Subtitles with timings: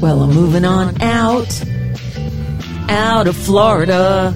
[0.00, 1.64] Well, I'm moving on out,
[2.90, 4.30] out of Florida,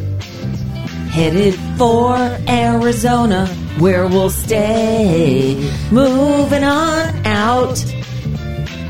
[1.11, 2.17] headed for
[2.49, 3.47] Arizona,
[3.79, 5.71] where we'll stay.
[5.93, 7.85] Moving on out,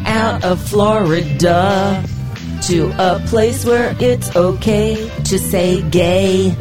[0.07, 2.05] out of Florida,
[2.62, 6.55] to a place where it's okay to say gay.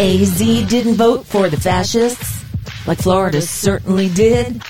[0.00, 2.44] AZ didn't vote for the fascists,
[2.88, 4.60] like Florida certainly did.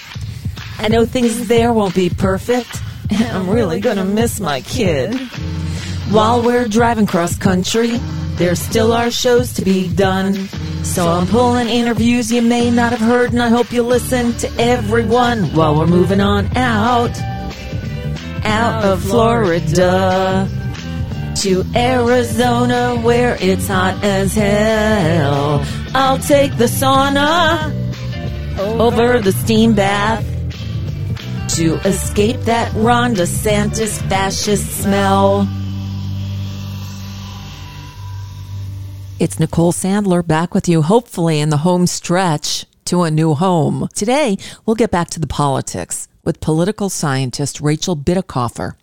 [0.79, 2.83] I know things there won't be perfect.
[3.33, 5.15] I'm really gonna miss my kid.
[6.11, 7.99] While we're driving cross country,
[8.37, 10.35] there still are shows to be done.
[10.83, 14.51] So I'm pulling interviews you may not have heard, and I hope you listen to
[14.59, 17.19] everyone while we're moving on out.
[18.45, 20.49] Out of Florida
[21.37, 25.65] to Arizona where it's hot as hell.
[25.95, 27.73] I'll take the sauna
[28.59, 30.32] oh, over the steam bath
[31.53, 35.47] to escape that Ron DeSantis fascist smell.
[39.19, 43.89] It's Nicole Sandler back with you, hopefully in the home stretch to a new home.
[43.95, 48.77] Today, we'll get back to the politics with political scientist Rachel Bitecofer.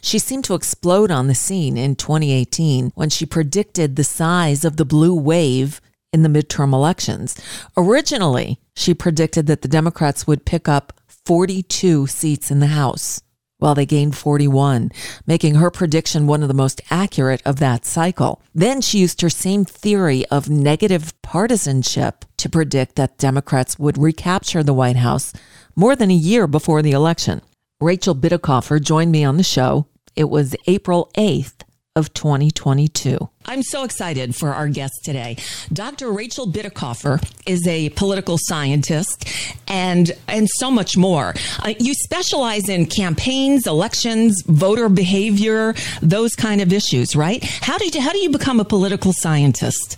[0.00, 4.76] She seemed to explode on the scene in 2018 when she predicted the size of
[4.76, 5.80] the blue wave
[6.12, 7.36] in the midterm elections.
[7.76, 10.92] Originally, she predicted that the Democrats would pick up
[11.28, 13.20] 42 seats in the House,
[13.58, 14.90] while they gained 41,
[15.26, 18.40] making her prediction one of the most accurate of that cycle.
[18.54, 24.62] Then she used her same theory of negative partisanship to predict that Democrats would recapture
[24.62, 25.34] the White House
[25.76, 27.42] more than a year before the election.
[27.78, 29.86] Rachel Bitecofer joined me on the show.
[30.16, 31.60] It was April 8th
[31.94, 33.28] of 2022.
[33.48, 35.38] I'm so excited for our guest today.
[35.72, 36.12] Dr.
[36.12, 39.26] Rachel Bitecofer is a political scientist
[39.66, 41.32] and and so much more.
[41.60, 47.42] Uh, you specialize in campaigns, elections, voter behavior, those kind of issues, right?
[47.42, 49.96] How did you, how do you become a political scientist?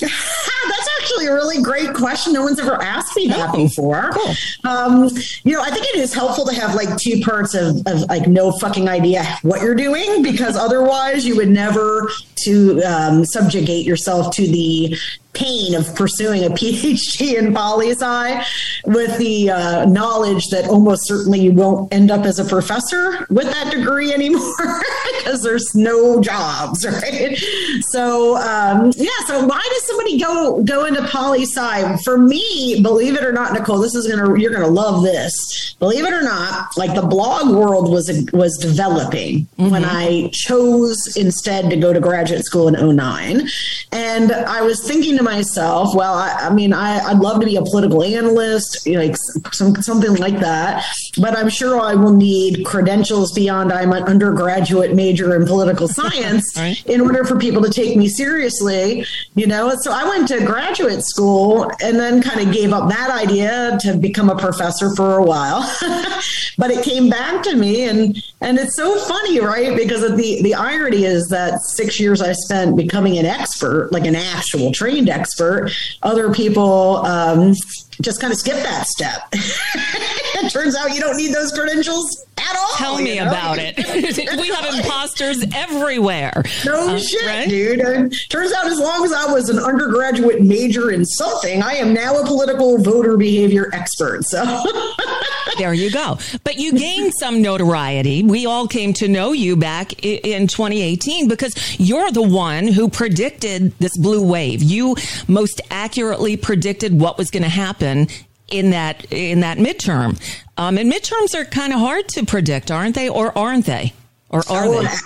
[0.68, 2.32] That's actually a really great question.
[2.32, 4.10] No one's ever asked me that oh, before.
[4.12, 4.34] Cool.
[4.64, 5.10] Um,
[5.44, 8.26] you know, I think it is helpful to have like two parts of, of like
[8.26, 12.10] no fucking idea what you're doing because otherwise you would never
[12.44, 14.96] to um, subjugate yourself to the
[15.32, 18.44] pain of pursuing a PhD in poli sci
[18.86, 23.46] with the uh, knowledge that almost certainly you won't end up as a professor with
[23.46, 24.54] that degree anymore
[25.18, 27.36] because there's no jobs, right?
[27.82, 31.96] So um, yeah, so why does somebody go go into poli sci?
[31.98, 35.74] For me, believe it or not, Nicole, this is gonna you're gonna love this.
[35.78, 39.70] Believe it or not, like the blog world was was developing mm-hmm.
[39.70, 43.48] when I chose instead to go to graduate school in 09.
[43.92, 47.56] and I was thinking to myself, well, I, I mean, I, would love to be
[47.56, 49.16] a political analyst, like
[49.52, 50.84] some, something like that.
[51.20, 56.56] But I'm sure I will need credentials beyond I'm an undergraduate major in political science
[56.56, 56.84] right.
[56.86, 59.04] in order for people to take me seriously,
[59.34, 59.72] you know?
[59.82, 63.96] So I went to graduate school and then kind of gave up that idea to
[63.96, 65.60] become a professor for a while.
[66.58, 69.76] but it came back to me and, and it's so funny, right?
[69.76, 74.16] Because the, the irony is that six years I spent becoming an expert, like an
[74.16, 75.70] actual trained expert.
[76.02, 77.54] Other people um,
[78.00, 79.28] just kind of skip that step.
[79.32, 82.68] it turns out you don't need those credentials at all.
[82.76, 83.28] Tell me know?
[83.28, 83.76] about it.
[84.38, 86.42] we have imposters everywhere.
[86.64, 87.48] No uh, shit, right?
[87.48, 87.80] dude.
[87.80, 91.92] And turns out as long as I was an undergraduate major in something, I am
[91.92, 94.24] now a political voter behavior expert.
[94.24, 94.42] So
[95.58, 96.18] there you go.
[96.44, 98.22] But you gained some notoriety.
[98.22, 103.76] We all came to know you back in 2018 because you're the one who predicted
[103.78, 104.62] this blue wave.
[104.62, 104.96] You
[105.28, 108.08] most accurately predicted what was going to happen
[108.48, 110.20] in that in that midterm.
[110.56, 113.08] Um, and midterms are kind of hard to predict, aren't they?
[113.08, 113.92] Or aren't they?
[114.28, 114.98] Or are oh,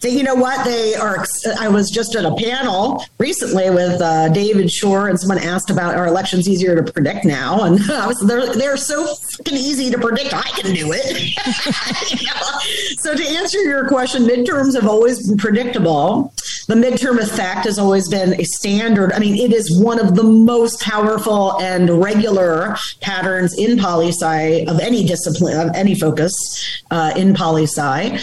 [0.00, 0.10] they?
[0.10, 1.24] You know what they are.
[1.58, 5.94] I was just at a panel recently with uh, David Shor, and someone asked about
[5.94, 9.98] are elections easier to predict now, and I was they're they're so fucking easy to
[9.98, 10.34] predict.
[10.34, 11.34] I can do it.
[13.04, 16.32] So to answer your question, midterms have always been predictable.
[16.68, 19.12] The midterm effect has always been a standard.
[19.12, 24.64] I mean, it is one of the most powerful and regular patterns in poli sci
[24.64, 26.32] of any discipline, of any focus
[26.90, 28.16] uh, in poli sci,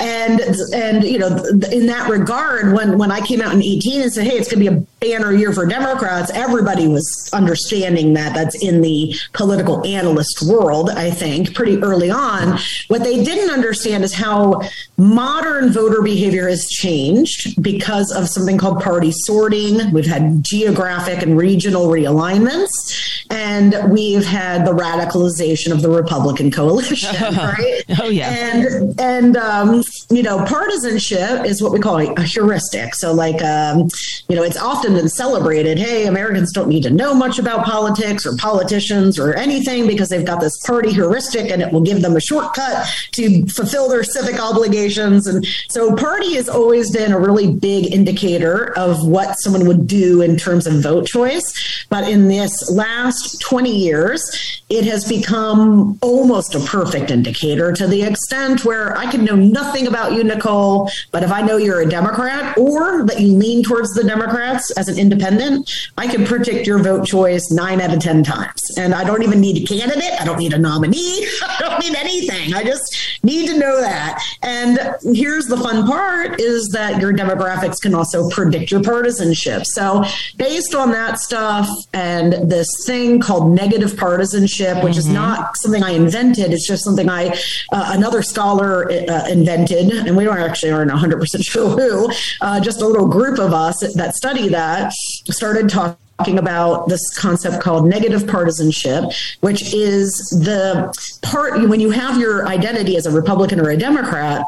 [0.00, 0.40] and
[0.72, 1.28] and you know,
[1.72, 4.64] in that regard, when when I came out in 18 and said, "Hey, it's going
[4.64, 8.34] to be a banner year for Democrats," everybody was understanding that.
[8.34, 12.58] That's in the political analyst world, I think, pretty early on.
[12.88, 14.62] What they didn't understand is how
[14.96, 19.90] modern voter behavior has changed because of something called party sorting.
[19.92, 27.14] We've had geographic and regional realignments, and we've had the radicalization of the Republican coalition.
[27.34, 27.82] right?
[27.98, 32.94] Oh yeah, and and um, you know, partisanship is what we call a, heuristic.
[32.94, 33.88] So, like, um,
[34.28, 35.78] you know, it's often been celebrated.
[35.78, 40.24] Hey, Americans don't need to know much about politics or politicians or anything because they've
[40.24, 44.40] got this party heuristic and it will give them a shortcut to fulfill their civic
[44.40, 45.26] obligations.
[45.26, 50.22] And so, party has always been a really big indicator of what someone would do
[50.22, 51.86] in terms of vote choice.
[51.90, 58.02] But in this last 20 years, it has become almost a perfect indicator to the
[58.02, 61.88] extent where I can know nothing about you, Nicole but if I know you're a
[61.88, 66.78] Democrat or that you lean towards the Democrats as an independent, I can predict your
[66.78, 68.62] vote choice nine out of 10 times.
[68.76, 70.20] And I don't even need a candidate.
[70.20, 71.26] I don't need a nominee.
[71.42, 72.54] I don't need anything.
[72.54, 74.22] I just need to know that.
[74.42, 74.78] And
[75.16, 79.64] here's the fun part is that your demographics can also predict your partisanship.
[79.66, 80.04] So
[80.36, 84.98] based on that stuff and this thing called negative partisanship, which mm-hmm.
[84.98, 87.28] is not something I invented, it's just something I,
[87.72, 92.10] uh, another scholar uh, invented, and we don't actually aren't 100% sure who,
[92.40, 97.16] uh, just a little group of us that study that started talking talking about this
[97.16, 99.04] concept called negative partisanship,
[99.40, 100.92] which is the
[101.22, 104.44] part when you have your identity as a Republican or a Democrat.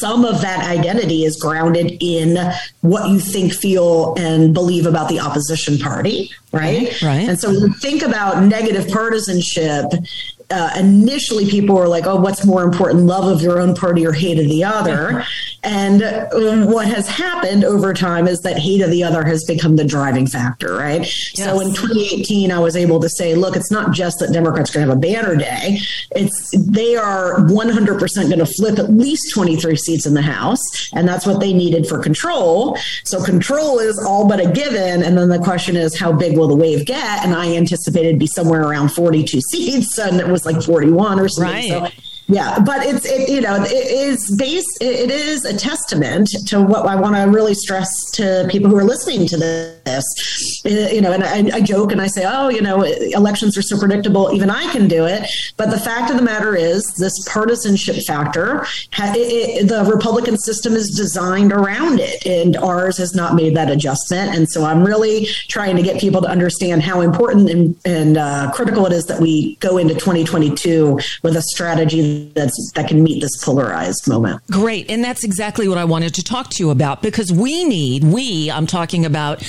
[0.00, 2.36] Some of that identity is grounded in
[2.80, 7.00] what you think, feel, and believe about the opposition party, right?
[7.00, 7.28] Right.
[7.28, 9.84] And so when you think about negative partisanship,
[10.50, 14.12] uh, initially people were like, oh, what's more important, love of your own party or
[14.12, 15.24] hate of the other?
[15.62, 19.76] and um, what has happened over time is that hate of the other has become
[19.76, 21.00] the driving factor, right?
[21.00, 21.36] Yes.
[21.36, 24.78] So in 2018, I was able to say, look, it's not just that Democrats are
[24.78, 25.80] going to have a banner day.
[26.12, 30.62] It's they are 100% going to flip at least 23 seats in the House.
[30.94, 32.78] And that's what they needed for control.
[33.04, 35.02] So control is all but a given.
[35.02, 37.24] And then the question is, how big will the wave get?
[37.24, 39.98] And I anticipated be somewhere around 42 seats.
[39.98, 41.52] And it was was like 41 or something.
[41.52, 41.92] Right.
[41.92, 46.60] So yeah, but it's it, you know it is base it is a testament to
[46.60, 50.04] what I want to really stress to people who are listening to this.
[50.66, 53.62] Uh, you know, and I, I, joke and I say, oh, you know, elections are
[53.62, 55.28] so predictable, even I can do it.
[55.56, 58.66] But the fact of the matter is, this partisanship factor,
[58.98, 63.70] it, it, the Republican system is designed around it, and ours has not made that
[63.70, 64.36] adjustment.
[64.36, 68.50] And so I'm really trying to get people to understand how important and, and uh,
[68.52, 73.20] critical it is that we go into 2022 with a strategy that's that can meet
[73.20, 74.42] this polarized moment.
[74.50, 74.90] Great.
[74.90, 78.50] And that's exactly what I wanted to talk to you about because we need, we,
[78.50, 79.42] I'm talking about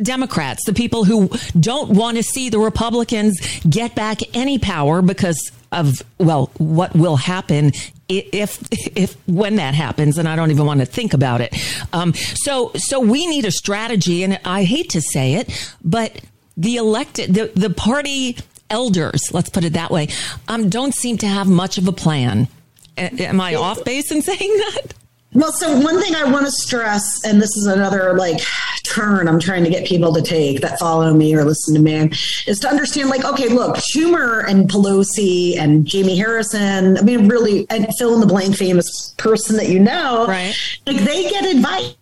[0.00, 3.38] Democrats, the people who don't want to see the Republicans
[3.68, 7.72] get back any power because of well what will happen
[8.08, 11.54] if if when that happens and I don't even want to think about it.
[11.92, 16.20] Um, so so we need a strategy and I hate to say it, but
[16.56, 18.36] the elected the the party
[18.72, 20.08] elders, let's put it that way,
[20.48, 22.48] um, don't seem to have much of a plan.
[22.96, 24.94] A- am I off base in saying that?
[25.34, 28.40] Well, so one thing I want to stress, and this is another like
[28.84, 32.10] turn I'm trying to get people to take that follow me or listen to me,
[32.46, 37.66] is to understand like, okay, look, Schumer and Pelosi and Jamie Harrison, I mean, really,
[37.70, 40.54] and fill in the blank famous person that you know, right?
[40.86, 41.94] Like they get advice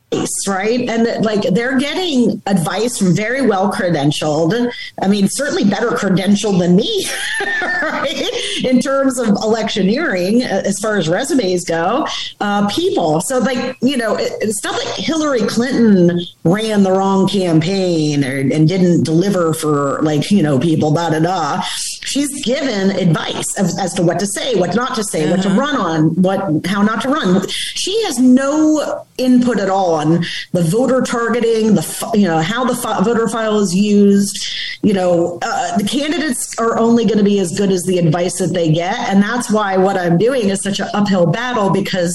[0.48, 0.88] right?
[0.88, 4.72] And that, like they're getting advice from very well credentialed.
[5.00, 7.06] I mean, certainly better credentialed than me,
[7.62, 8.64] right?
[8.64, 12.06] In terms of electioneering, uh, as far as resumes go,
[12.40, 13.20] uh, people.
[13.20, 18.38] So, like, you know, it, it's not like Hillary Clinton ran the wrong campaign or,
[18.38, 21.62] and didn't deliver for, like, you know, people, da da da
[22.10, 25.36] she's given advice as, as, to what to say, what not to say, uh-huh.
[25.36, 25.60] what to uh-huh.
[25.60, 27.46] run on, what how not to run.
[27.48, 32.74] She has no input at all on the voter targeting, the you know how the
[33.04, 34.36] voter file is used.
[34.82, 38.38] You know, uh, the candidates are only going to be as good as the advice
[38.38, 42.14] that they get, and that's why what I'm doing is such an uphill battle because,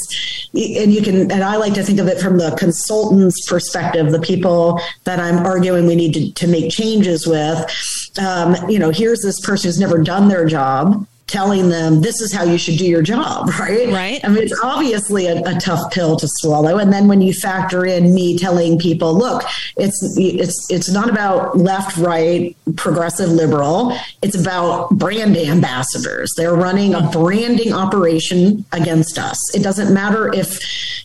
[0.54, 4.22] and you can, and I like to think of it from the consultant's perspective, the
[4.22, 7.70] people that I'm arguing we need to, to make changes with
[8.18, 12.32] um, you know, here's this person who's never done their job telling them this is
[12.32, 13.90] how you should do your job, right?
[13.90, 14.20] Right.
[14.24, 16.78] I mean, it's obviously a, a, tough pill to swallow.
[16.78, 19.44] And then when you factor in me telling people, look,
[19.78, 23.98] it's it's it's not about left, right, progressive, liberal.
[24.22, 26.32] It's about brand ambassadors.
[26.38, 29.38] They're running a branding operation against us.
[29.56, 30.60] It doesn't matter if,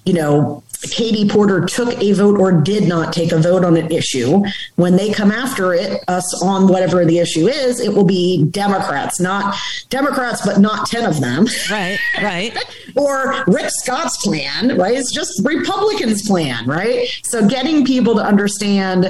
[0.05, 3.91] you know, Katie Porter took a vote or did not take a vote on an
[3.93, 4.43] issue,
[4.77, 9.21] when they come after it, us on whatever the issue is, it will be Democrats,
[9.21, 9.55] not
[9.91, 11.47] Democrats, but not 10 of them.
[11.71, 12.57] Right, right.
[12.97, 14.97] or Rick Scott's plan, right?
[14.97, 17.09] It's just Republicans' plan, right?
[17.25, 19.05] So getting people to understand,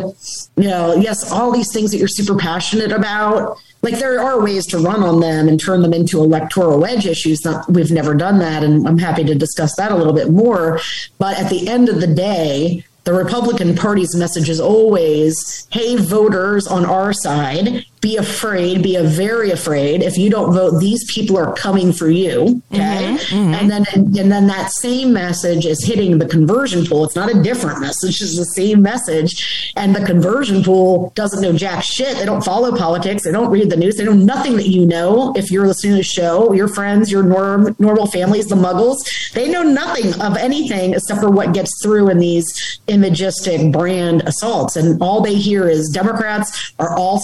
[0.56, 4.66] you know, yes, all these things that you're super passionate about like there are ways
[4.66, 7.40] to run on them and turn them into electoral wedge issues.
[7.68, 10.80] We've never done that, and I'm happy to discuss that a little bit more.
[11.18, 16.66] But at the end of the day, the Republican Party's message is always, "Hey, voters
[16.66, 20.02] on our side, be afraid, be a very afraid.
[20.02, 22.62] If you don't vote, these people are coming for you.
[22.72, 22.80] Okay.
[22.80, 23.54] Mm-hmm, mm-hmm.
[23.54, 27.04] And then and then that same message is hitting the conversion pool.
[27.04, 29.72] It's not a different message, it's the same message.
[29.76, 32.16] And the conversion pool doesn't know jack shit.
[32.16, 35.34] They don't follow politics, they don't read the news, they know nothing that you know.
[35.36, 38.98] If you're listening to the show, your friends, your norm, normal families, the muggles,
[39.32, 44.76] they know nothing of anything except for what gets through in these imagistic brand assaults.
[44.76, 47.18] And all they hear is Democrats are all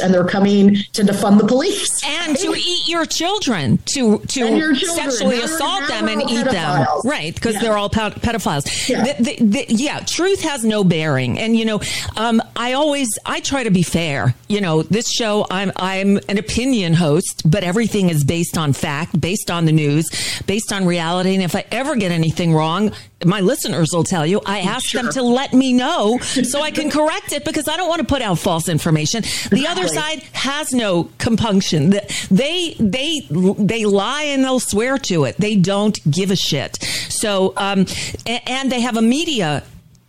[0.00, 4.76] and they're coming to defund the police and to eat your children, to to children.
[4.76, 7.34] sexually assault them and eat them, right?
[7.34, 7.60] Because yeah.
[7.60, 8.88] they're all pedophiles.
[8.88, 9.04] Yeah.
[9.04, 11.80] The, the, the, yeah, truth has no bearing, and you know,
[12.16, 14.34] um, I always I try to be fair.
[14.48, 19.20] You know, this show I'm I'm an opinion host, but everything is based on fact,
[19.20, 20.08] based on the news,
[20.46, 22.92] based on reality, and if I ever get anything wrong,
[23.24, 25.02] my listeners will tell you, I ask sure.
[25.02, 28.06] them to let me know so I can correct it because I don't want to
[28.06, 29.22] put out false information.
[29.50, 31.90] The other side has no compunction.
[32.30, 35.36] They they they lie and they'll swear to it.
[35.38, 36.82] They don't give a shit.
[37.08, 37.86] So um,
[38.26, 39.64] and they have a media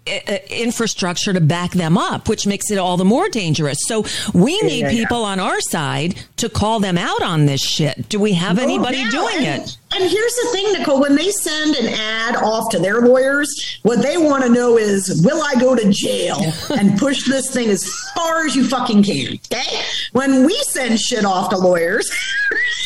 [0.07, 3.77] Uh, infrastructure to back them up, which makes it all the more dangerous.
[3.81, 4.03] So
[4.33, 8.09] we need yeah, people on our side to call them out on this shit.
[8.09, 9.11] Do we have oh, anybody yeah.
[9.11, 9.77] doing and, it?
[9.93, 14.01] And here's the thing, Nicole, when they send an ad off to their lawyers, what
[14.01, 17.87] they want to know is, will I go to jail and push this thing as
[18.15, 19.39] far as you fucking can?
[19.53, 19.83] Okay.
[20.13, 22.09] When we send shit off to lawyers,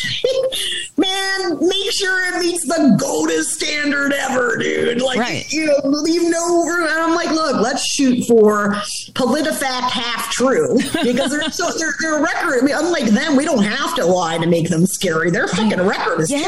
[0.96, 5.02] man, make sure it meets the goldest standard ever, dude.
[5.02, 5.52] Like, right.
[5.52, 6.88] you know, leave no room.
[6.88, 8.70] And I'm like, look, let's shoot for
[9.12, 12.62] PolitiFact half true because they're so their, their record.
[12.62, 15.30] I mean, unlike them, we don't have to lie to make them scary.
[15.30, 16.44] Their fucking record is yes.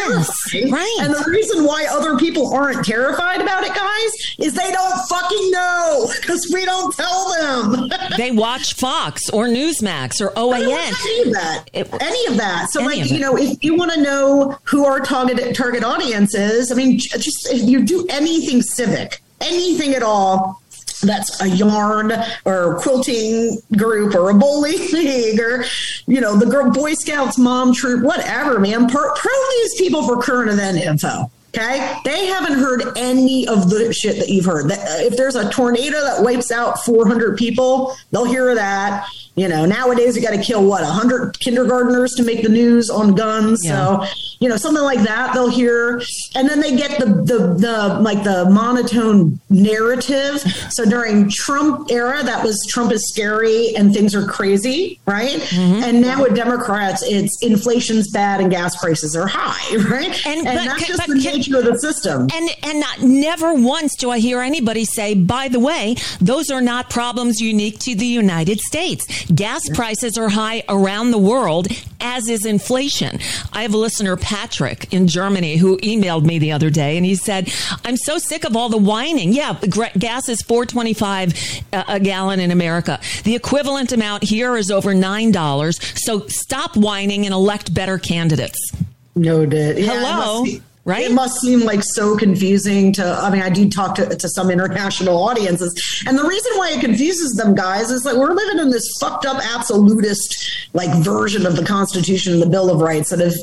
[0.51, 0.73] terrifying.
[0.73, 0.97] Right.
[1.01, 5.51] And the reason why other people aren't terrified about it, guys, is they don't fucking
[5.51, 7.91] know because we don't tell them.
[8.17, 10.55] they watch Fox or Newsmax or OAN.
[10.59, 11.65] Any of that.
[11.73, 12.69] It, any of that.
[12.71, 16.73] So, like, you know, if you want to know who our target target audience is,
[16.73, 20.61] I mean, just if you do anything civic, anything at all
[21.01, 22.13] that's a yarn
[22.45, 25.65] or quilting group or a bowling league or
[26.07, 28.89] you know the girl boy scouts mom troop whatever man.
[28.89, 29.03] Pro,
[29.51, 31.99] these people for current event info okay?
[32.05, 34.67] They haven't heard any of the shit that you've heard.
[34.71, 40.17] If there's a tornado that wipes out 400 people they'll hear that you know, nowadays
[40.17, 43.61] you got to kill what, 100 kindergartners to make the news on guns.
[43.63, 44.01] Yeah.
[44.01, 46.03] So, you know, something like that they'll hear.
[46.35, 50.41] And then they get the, the, the, like the monotone narrative.
[50.71, 55.39] So during Trump era, that was Trump is scary and things are crazy, right?
[55.39, 55.85] Mm-hmm.
[55.85, 60.27] And now with Democrats, it's inflation's bad and gas prices are high, right?
[60.27, 62.29] And, and but, that's just the can, nature of the system.
[62.35, 66.61] And, and not, never once do I hear anybody say, by the way, those are
[66.61, 71.69] not problems unique to the United States Gas prices are high around the world,
[72.01, 73.19] as is inflation.
[73.53, 77.15] I have a listener, Patrick, in Germany, who emailed me the other day, and he
[77.15, 77.53] said,
[77.85, 79.33] "I'm so sick of all the whining.
[79.33, 79.59] Yeah,
[79.99, 83.01] gas is 4.25 uh, a gallon in America.
[83.25, 85.79] The equivalent amount here is over nine dollars.
[86.03, 88.73] So stop whining and elect better candidates."
[89.15, 89.79] Noted.
[89.79, 90.47] Yeah, Hello
[90.89, 91.05] right?
[91.05, 94.51] It must seem like so confusing to, I mean, I do talk to, to some
[94.51, 96.03] international audiences.
[96.07, 99.27] And the reason why it confuses them, guys, is that we're living in this fucked
[99.27, 103.35] up absolutist like version of the Constitution and the Bill of Rights that have,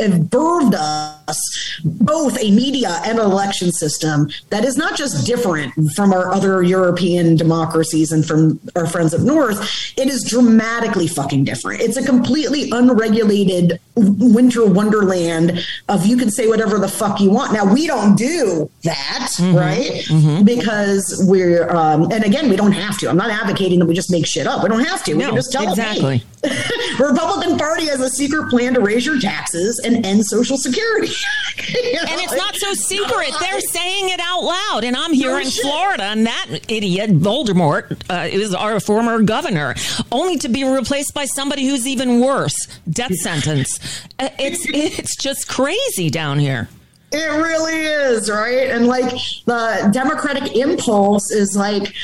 [0.00, 5.74] have, birthed us both a media and an election system that is not just different
[5.94, 9.92] from our other European democracies and from our friends up north.
[9.98, 11.82] It is dramatically fucking different.
[11.82, 17.30] It's a completely unregulated winter wonderland of you can say whatever the the fuck you
[17.30, 17.52] want.
[17.52, 19.56] Now we don't do that, mm-hmm.
[19.56, 20.04] right?
[20.06, 20.44] Mm-hmm.
[20.44, 23.08] Because we're um, and again, we don't have to.
[23.08, 24.62] I'm not advocating that we just make shit up.
[24.62, 25.14] We don't have to.
[25.14, 26.22] We no, can just tell exactly.
[26.98, 31.08] Republican Party has a secret plan to raise your taxes and end Social Security.
[31.68, 32.00] you know?
[32.08, 33.32] And it's not so secret.
[33.40, 34.84] They're saying it out loud.
[34.84, 35.62] And I'm here no in shit.
[35.62, 39.74] Florida, and that idiot Voldemort uh, is our former governor,
[40.12, 42.54] only to be replaced by somebody who's even worse.
[42.88, 44.04] DeSantis.
[44.18, 46.68] Uh, it's it's just crazy down here.
[47.12, 48.68] It really is, right?
[48.68, 49.10] And like
[49.46, 51.94] the Democratic impulse is like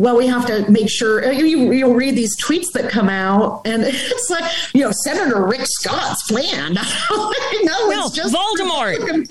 [0.00, 3.62] well, we have to make sure uh, you, you'll read these tweets that come out,
[3.66, 6.74] and it's like, you know, Senator Rick Scott's plan.
[7.10, 8.98] no, no, it's just Voldemort.
[8.98, 9.24] Plan,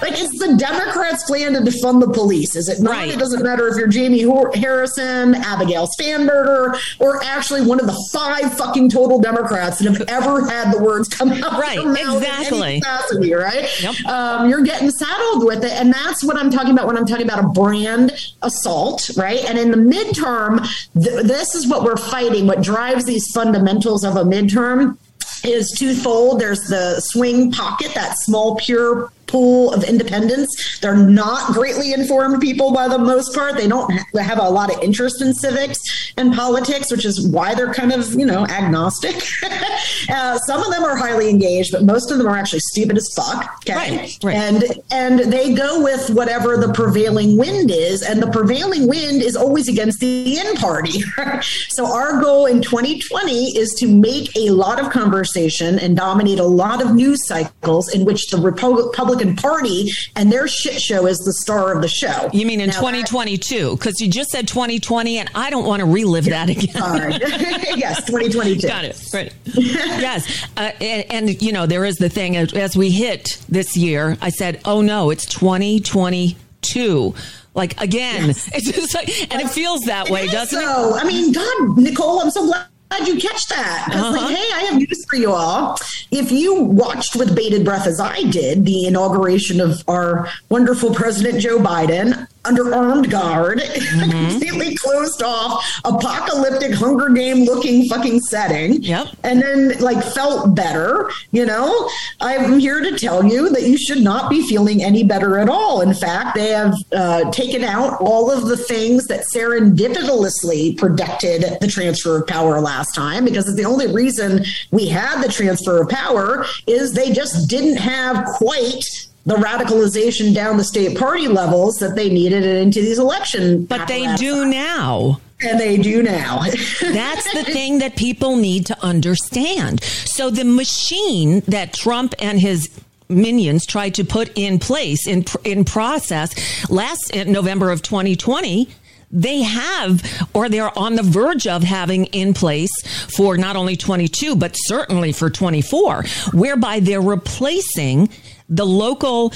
[0.00, 2.56] like it's the Democrats' plan to defund the police.
[2.56, 2.92] Is it not?
[2.92, 3.10] Right.
[3.10, 4.22] It doesn't matter if you're Jamie
[4.54, 10.48] Harrison, Abigail Spanberger, or actually one of the five fucking total Democrats that have ever
[10.48, 11.60] had the words come out.
[11.60, 12.80] Right, exactly.
[12.80, 13.68] Capacity, right?
[13.82, 14.04] Yep.
[14.06, 17.26] Um, you're getting saddled with it, and that's what I'm talking about when I'm talking
[17.26, 18.12] about a brand
[18.42, 19.44] assault, right?
[19.50, 20.64] And in the midterm,
[20.94, 22.46] th- this is what we're fighting.
[22.46, 24.96] What drives these fundamentals of a midterm
[25.44, 26.40] is twofold.
[26.40, 30.78] There's the swing pocket, that small, pure pool of independents.
[30.80, 33.56] They're not greatly informed people by the most part.
[33.56, 35.78] They don't have a lot of interest in civics
[36.16, 39.16] and politics, which is why they're kind of, you know, agnostic.
[40.10, 43.12] uh, some of them are highly engaged, but most of them are actually stupid as
[43.14, 43.60] fuck.
[43.62, 43.74] Okay.
[43.74, 44.36] Right, right.
[44.36, 49.36] And and they go with whatever the prevailing wind is, and the prevailing wind is
[49.36, 51.02] always against the in party.
[51.68, 56.44] so our goal in 2020 is to make a lot of conversation and dominate a
[56.44, 61.18] lot of news cycles in which the Republican Republican Party and their shit show is
[61.18, 62.30] the star of the show.
[62.32, 63.76] You mean in 2022?
[63.76, 66.70] Because you just said 2020, and I don't want to relive that again.
[67.78, 68.66] yes, 2022.
[68.66, 69.00] Got it.
[69.12, 69.32] Right.
[69.44, 70.46] yes.
[70.56, 74.16] Uh, and, and, you know, there is the thing as, as we hit this year,
[74.20, 77.14] I said, oh no, it's 2022
[77.52, 78.48] like again yes.
[78.54, 80.94] it's just like and it feels that way doesn't so.
[80.94, 83.88] it i mean god nicole i'm so glad glad you catch that.
[83.92, 84.10] Uh-huh.
[84.10, 85.78] Like, hey, I have news for you all.
[86.10, 91.40] If you watched with bated breath as I did the inauguration of our wonderful President
[91.40, 94.10] Joe Biden, under armed guard, mm-hmm.
[94.10, 98.82] completely closed off, apocalyptic Hunger Game looking fucking setting.
[98.82, 99.08] Yep.
[99.24, 101.88] And then like felt better, you know.
[102.20, 105.80] I'm here to tell you that you should not be feeling any better at all.
[105.82, 111.66] In fact, they have uh, taken out all of the things that serendipitously predicted the
[111.66, 116.44] transfer of power last time because the only reason we had the transfer of power
[116.66, 118.84] is they just didn't have quite
[119.26, 123.64] the radicalization down the state party levels that they needed into these election.
[123.64, 125.20] But they do now.
[125.42, 126.42] And they do now.
[126.80, 129.82] That's the thing that people need to understand.
[129.82, 132.68] So the machine that Trump and his
[133.08, 138.68] minions tried to put in place in in process last November of 2020
[139.10, 142.70] they have or they're on the verge of having in place
[143.12, 148.08] for not only 22 but certainly for 24 whereby they're replacing
[148.50, 149.32] the local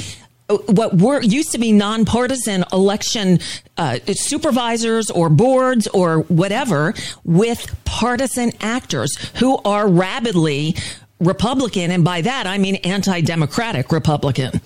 [0.50, 3.38] uh, what were used to be nonpartisan election
[3.79, 6.92] uh, supervisors or boards or whatever
[7.24, 10.77] with partisan actors who are rabidly
[11.20, 14.61] Republican, and by that I mean anti-democratic Republican.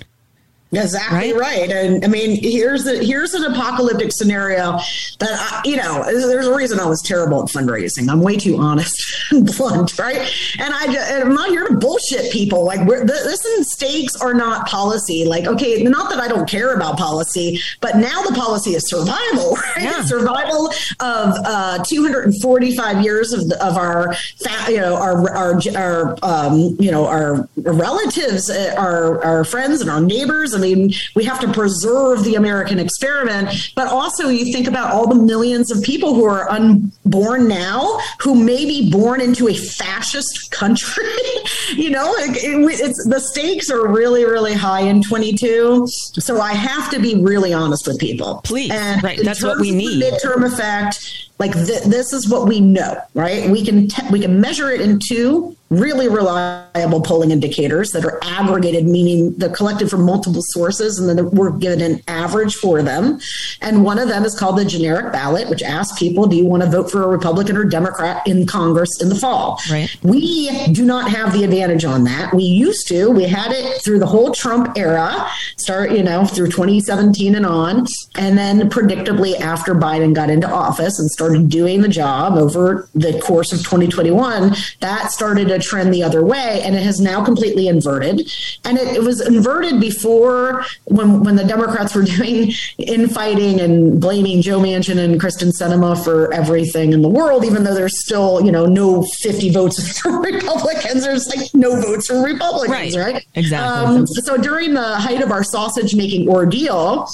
[0.73, 1.37] Exactly right?
[1.37, 1.71] right?
[1.71, 4.79] And I mean, here's the here's an apocalyptic scenario
[5.19, 6.05] that I, you know.
[6.05, 8.09] There's a reason I was terrible at fundraising.
[8.11, 8.95] I'm way too honest
[9.31, 10.31] and blunt, right?
[10.59, 12.65] And I just, and I'm not here to bullshit people.
[12.65, 15.25] Like, we're, the, listen, stakes are not policy.
[15.25, 19.55] Like, okay, not that I don't care about policy, but now the policy is survival,
[19.77, 19.85] right?
[19.85, 20.05] Yeah.
[20.05, 20.69] Survival
[21.01, 26.91] of uh, 245 years of, of our, fa- you know, our our our um, you
[26.91, 31.53] know our relatives, uh, our our friends, and our neighbors I mean, we have to
[31.53, 36.25] preserve the American experiment, but also you think about all the millions of people who
[36.25, 41.05] are unborn now who may be born into a fascist country.
[41.75, 45.87] you know, it, it, it's the stakes are really, really high in 22.
[45.87, 48.41] So I have to be really honest with people.
[48.45, 49.19] Please, and right?
[49.23, 50.03] That's what we need.
[50.03, 54.41] Midterm effect like th- this is what we know right we can te- we can
[54.41, 60.03] measure it in two really reliable polling indicators that are aggregated, meaning they're collected from
[60.03, 63.21] multiple sources and then we're given an average for them.
[63.61, 66.63] And one of them is called the generic ballot, which asks people, do you want
[66.63, 69.61] to vote for a Republican or Democrat in Congress in the fall?
[69.71, 69.95] Right.
[70.03, 72.33] We do not have the advantage on that.
[72.33, 73.11] We used to.
[73.11, 75.29] We had it through the whole Trump era,
[75.59, 77.87] start, you know, through 2017 and on.
[78.17, 83.21] And then predictably after Biden got into office and started doing the job over the
[83.21, 87.69] course of 2021, that started a trend the other way, and it has now completely
[87.69, 88.33] inverted.
[88.65, 94.43] And it, it was inverted before when when the Democrats were doing infighting and blaming
[94.43, 98.53] Joe Manchin and Kyrsten Sinema for everything in the world, even though there's still you
[98.53, 103.15] know no 50 votes for Republicans, there's like no votes for Republicans, right?
[103.15, 103.27] right?
[103.35, 103.97] Exactly.
[103.97, 107.09] Um, so during the height of our sausage making ordeal,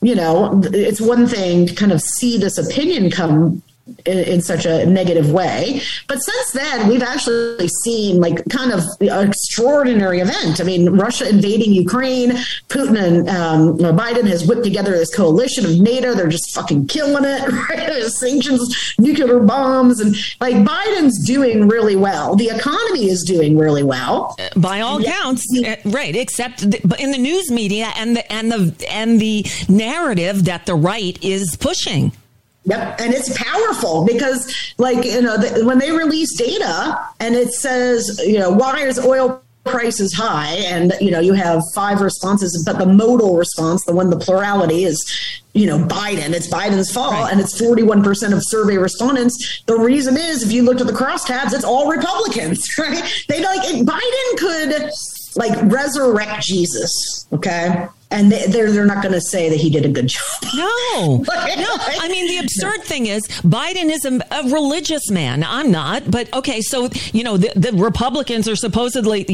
[0.00, 3.62] you know, it's one thing to kind of see this opinion come
[4.06, 5.80] in, in, such a negative way.
[6.06, 10.60] But since then, we've actually seen like kind of an extraordinary event.
[10.60, 12.30] I mean, Russia invading Ukraine,
[12.68, 16.14] Putin and um, Biden has whipped together this coalition of NATO.
[16.14, 17.48] They're just fucking killing it.
[17.68, 17.86] Right?
[17.86, 22.36] There's sanctions, nuclear bombs, and like Biden's doing really well.
[22.36, 25.12] The economy is doing really well by all yeah.
[25.12, 25.44] counts.
[25.58, 30.66] Uh, right, except in the news media and the and the and the narrative that
[30.66, 32.12] the right is pushing.
[32.68, 37.52] Yep, and it's powerful because, like you know, the, when they release data and it
[37.54, 40.50] says, you know, why is oil prices high?
[40.66, 44.84] And you know, you have five responses, but the modal response, the one the plurality
[44.84, 45.02] is,
[45.54, 46.34] you know, Biden.
[46.34, 47.32] It's Biden's fault, right.
[47.32, 49.62] and it's forty-one percent of survey respondents.
[49.64, 53.02] The reason is, if you looked at the crosstabs, it's all Republicans, right?
[53.28, 54.90] They like Biden could
[55.36, 57.88] like resurrect Jesus, okay?
[58.10, 60.22] And they, are they're not going to say that he did a good job.
[60.54, 61.34] No, no.
[61.36, 65.44] I mean, the absurd thing is Biden is a, a, religious man.
[65.44, 66.62] I'm not, but okay.
[66.62, 69.26] So you know, the, the Republicans are supposedly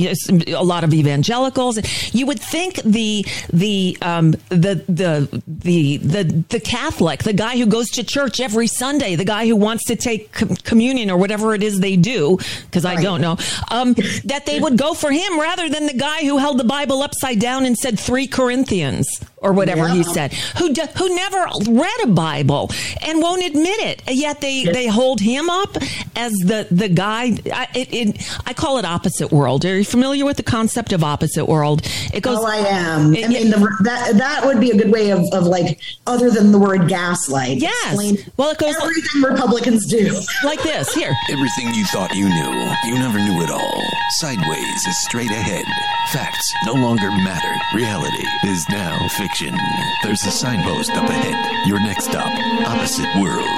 [0.48, 1.78] a lot of evangelicals.
[2.12, 7.66] You would think the the um, the the the the the Catholic, the guy who
[7.66, 10.32] goes to church every Sunday, the guy who wants to take
[10.64, 13.36] communion or whatever it is they do, because I don't know,
[13.70, 17.02] um, that they would go for him rather than the guy who held the Bible
[17.02, 19.06] upside down and said three Corinthians Corinthians
[19.44, 19.94] or whatever yeah.
[19.94, 22.70] he said, who do, who never read a Bible
[23.02, 24.02] and won't admit it.
[24.08, 24.74] Yet they, yes.
[24.74, 25.76] they hold him up
[26.16, 27.36] as the the guy.
[27.52, 29.64] I, it, it, I call it opposite world.
[29.64, 31.82] Are you familiar with the concept of opposite world?
[32.12, 32.38] It goes.
[32.40, 33.14] Oh, I am.
[33.14, 36.30] It, I mean, the, that that would be a good way of, of like other
[36.30, 37.58] than the word gaslight.
[37.58, 37.96] Yes.
[38.36, 40.94] Well, it goes everything like, Republicans do like this.
[40.94, 42.52] Here, everything you thought you knew,
[42.86, 43.82] you never knew it all.
[44.18, 45.64] Sideways is straight ahead.
[46.12, 47.52] Facts no longer matter.
[47.76, 49.58] Reality is now fiction direction.
[50.02, 51.66] There's a signpost up ahead.
[51.66, 52.32] Your next stop,
[52.66, 53.48] opposite world.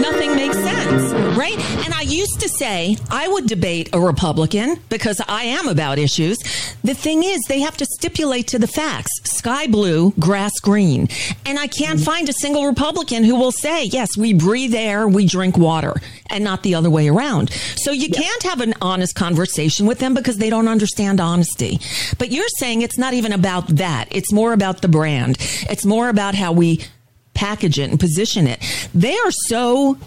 [0.00, 1.58] Nothing makes sense, right?
[1.84, 6.36] And I used to say I would debate a Republican because I am about issues.
[6.82, 11.08] The thing is, they have to stipulate to the facts sky blue, grass green.
[11.46, 15.26] And I can't find a single Republican who will say, yes, we breathe air, we
[15.26, 15.94] drink water,
[16.28, 17.50] and not the other way around.
[17.76, 18.20] So you yeah.
[18.20, 21.78] can't have an honest conversation with them because they don't understand honesty.
[22.18, 25.36] But you're saying it's not even about that, it's more about the brand.
[25.70, 26.84] It's more about how we
[27.34, 28.60] package it and position it.
[28.92, 29.98] They are so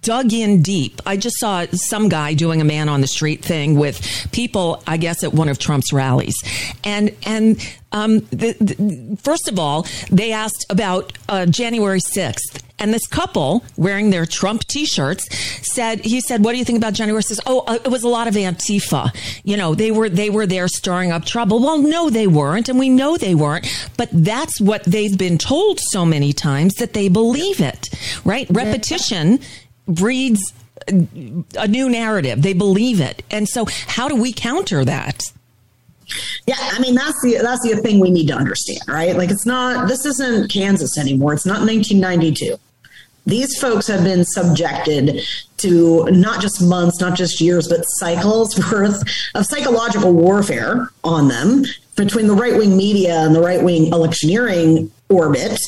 [0.00, 1.00] dug in deep.
[1.06, 4.96] I just saw some guy doing a man on the street thing with people, I
[4.96, 6.36] guess, at one of Trump's rallies,
[6.84, 7.60] and and
[7.92, 13.64] um, the, the, first of all, they asked about uh, January sixth, and this couple
[13.76, 15.28] wearing their Trump T-shirts
[15.72, 17.40] said, he said, "What do you think about January 6th?
[17.46, 19.14] Oh, uh, it was a lot of Antifa.
[19.44, 21.60] You know, they were they were there stirring up trouble.
[21.60, 23.66] Well, no, they weren't, and we know they weren't.
[23.96, 27.90] But that's what they've been told so many times that they believe it.
[28.24, 28.46] Right?
[28.50, 29.38] Repetition
[29.86, 30.52] breeds
[30.88, 32.42] a new narrative.
[32.42, 35.22] They believe it, and so how do we counter that?
[36.46, 39.16] Yeah, I mean that's the that's the thing we need to understand, right?
[39.16, 41.32] Like it's not this isn't Kansas anymore.
[41.34, 42.58] It's not 1992
[43.26, 45.22] these folks have been subjected
[45.58, 49.02] to not just months, not just years, but cycles worth
[49.34, 51.64] of psychological warfare on them
[51.96, 55.58] between the right wing media and the right wing electioneering orbit.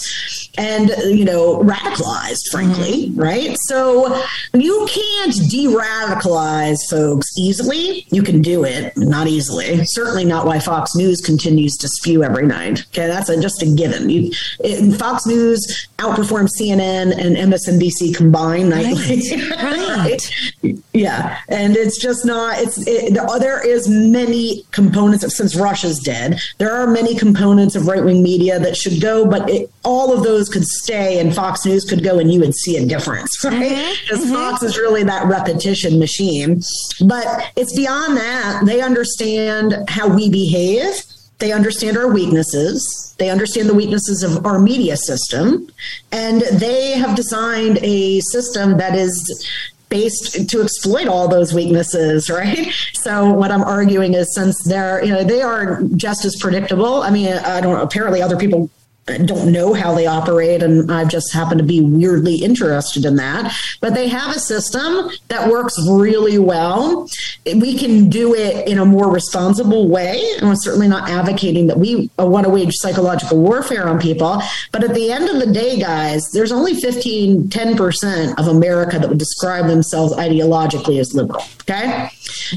[0.56, 3.20] And you know radicalized frankly mm-hmm.
[3.20, 10.46] right so you can't de-radicalize folks easily you can do it not easily certainly not
[10.46, 14.30] why fox news continues to spew every night okay that's a, just a given you,
[14.60, 20.30] it, fox news outperforms cnn and msnbc combined nightly right.
[20.62, 20.82] right.
[20.92, 26.40] yeah and it's just not it's it, there is many components of, since Rush's dead
[26.58, 30.43] there are many components of right-wing media that should go but it, all of those
[30.48, 33.72] could stay and Fox News could go and you would see a difference, right?
[33.72, 34.02] Mm-hmm.
[34.02, 34.34] Because mm-hmm.
[34.34, 36.62] Fox is really that repetition machine.
[37.04, 38.62] But it's beyond that.
[38.66, 41.02] They understand how we behave.
[41.38, 43.14] They understand our weaknesses.
[43.18, 45.68] They understand the weaknesses of our media system.
[46.12, 49.46] And they have designed a system that is
[49.88, 52.72] based to exploit all those weaknesses, right?
[52.94, 57.02] So what I'm arguing is since they're, you know, they are just as predictable.
[57.02, 58.70] I mean, I don't know, apparently other people
[59.06, 63.54] don't know how they operate and I've just happened to be weirdly interested in that.
[63.80, 67.08] But they have a system that works really well.
[67.44, 70.24] We can do it in a more responsible way.
[70.38, 74.42] And I'm certainly not advocating that we want to wage psychological warfare on people.
[74.72, 79.08] But at the end of the day, guys, there's only 15, 10% of America that
[79.08, 81.44] would describe themselves ideologically as liberal.
[81.62, 82.08] Okay.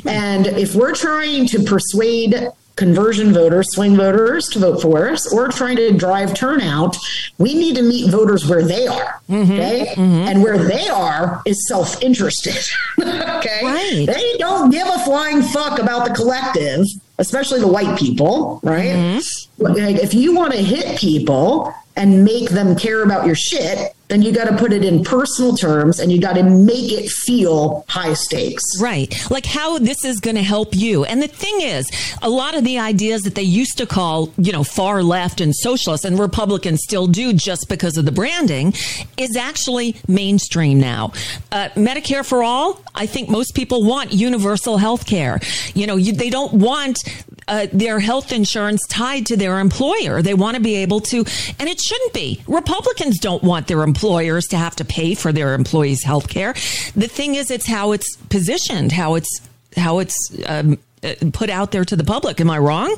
[0.06, 5.50] And if we're trying to persuade conversion voters, swing voters to vote for us, or
[5.50, 6.96] trying to drive turnout,
[7.38, 9.20] we need to meet voters where they are.
[9.30, 9.94] Mm-hmm, okay.
[9.96, 10.28] Mm-hmm.
[10.30, 12.56] And where they are is self interested.
[13.00, 13.60] okay.
[13.64, 14.06] Right.
[14.06, 16.86] They don't give a flying fuck about the collective,
[17.18, 18.96] especially the white people, right?
[18.96, 19.64] Mm-hmm.
[19.64, 24.22] Like, if you want to hit people, and make them care about your shit, then
[24.22, 27.84] you got to put it in personal terms and you got to make it feel
[27.90, 28.64] high stakes.
[28.80, 29.14] Right.
[29.30, 31.04] Like how this is going to help you.
[31.04, 31.90] And the thing is,
[32.22, 35.54] a lot of the ideas that they used to call, you know, far left and
[35.54, 38.74] socialist and Republicans still do just because of the branding
[39.18, 41.12] is actually mainstream now.
[41.52, 45.40] Uh, Medicare for all, I think most people want universal health care.
[45.74, 47.00] You know, you, they don't want
[47.48, 50.22] uh, their health insurance tied to their employer.
[50.22, 51.18] They want to be able to,
[51.60, 52.42] and it shouldn't be.
[52.48, 56.54] Republicans don't want their employers to have to pay for their employees' health care.
[56.96, 59.42] The thing is, it's how it's positioned, how it's
[59.76, 62.42] how it's um, uh, put out there to the public.
[62.42, 62.96] Am I wrong?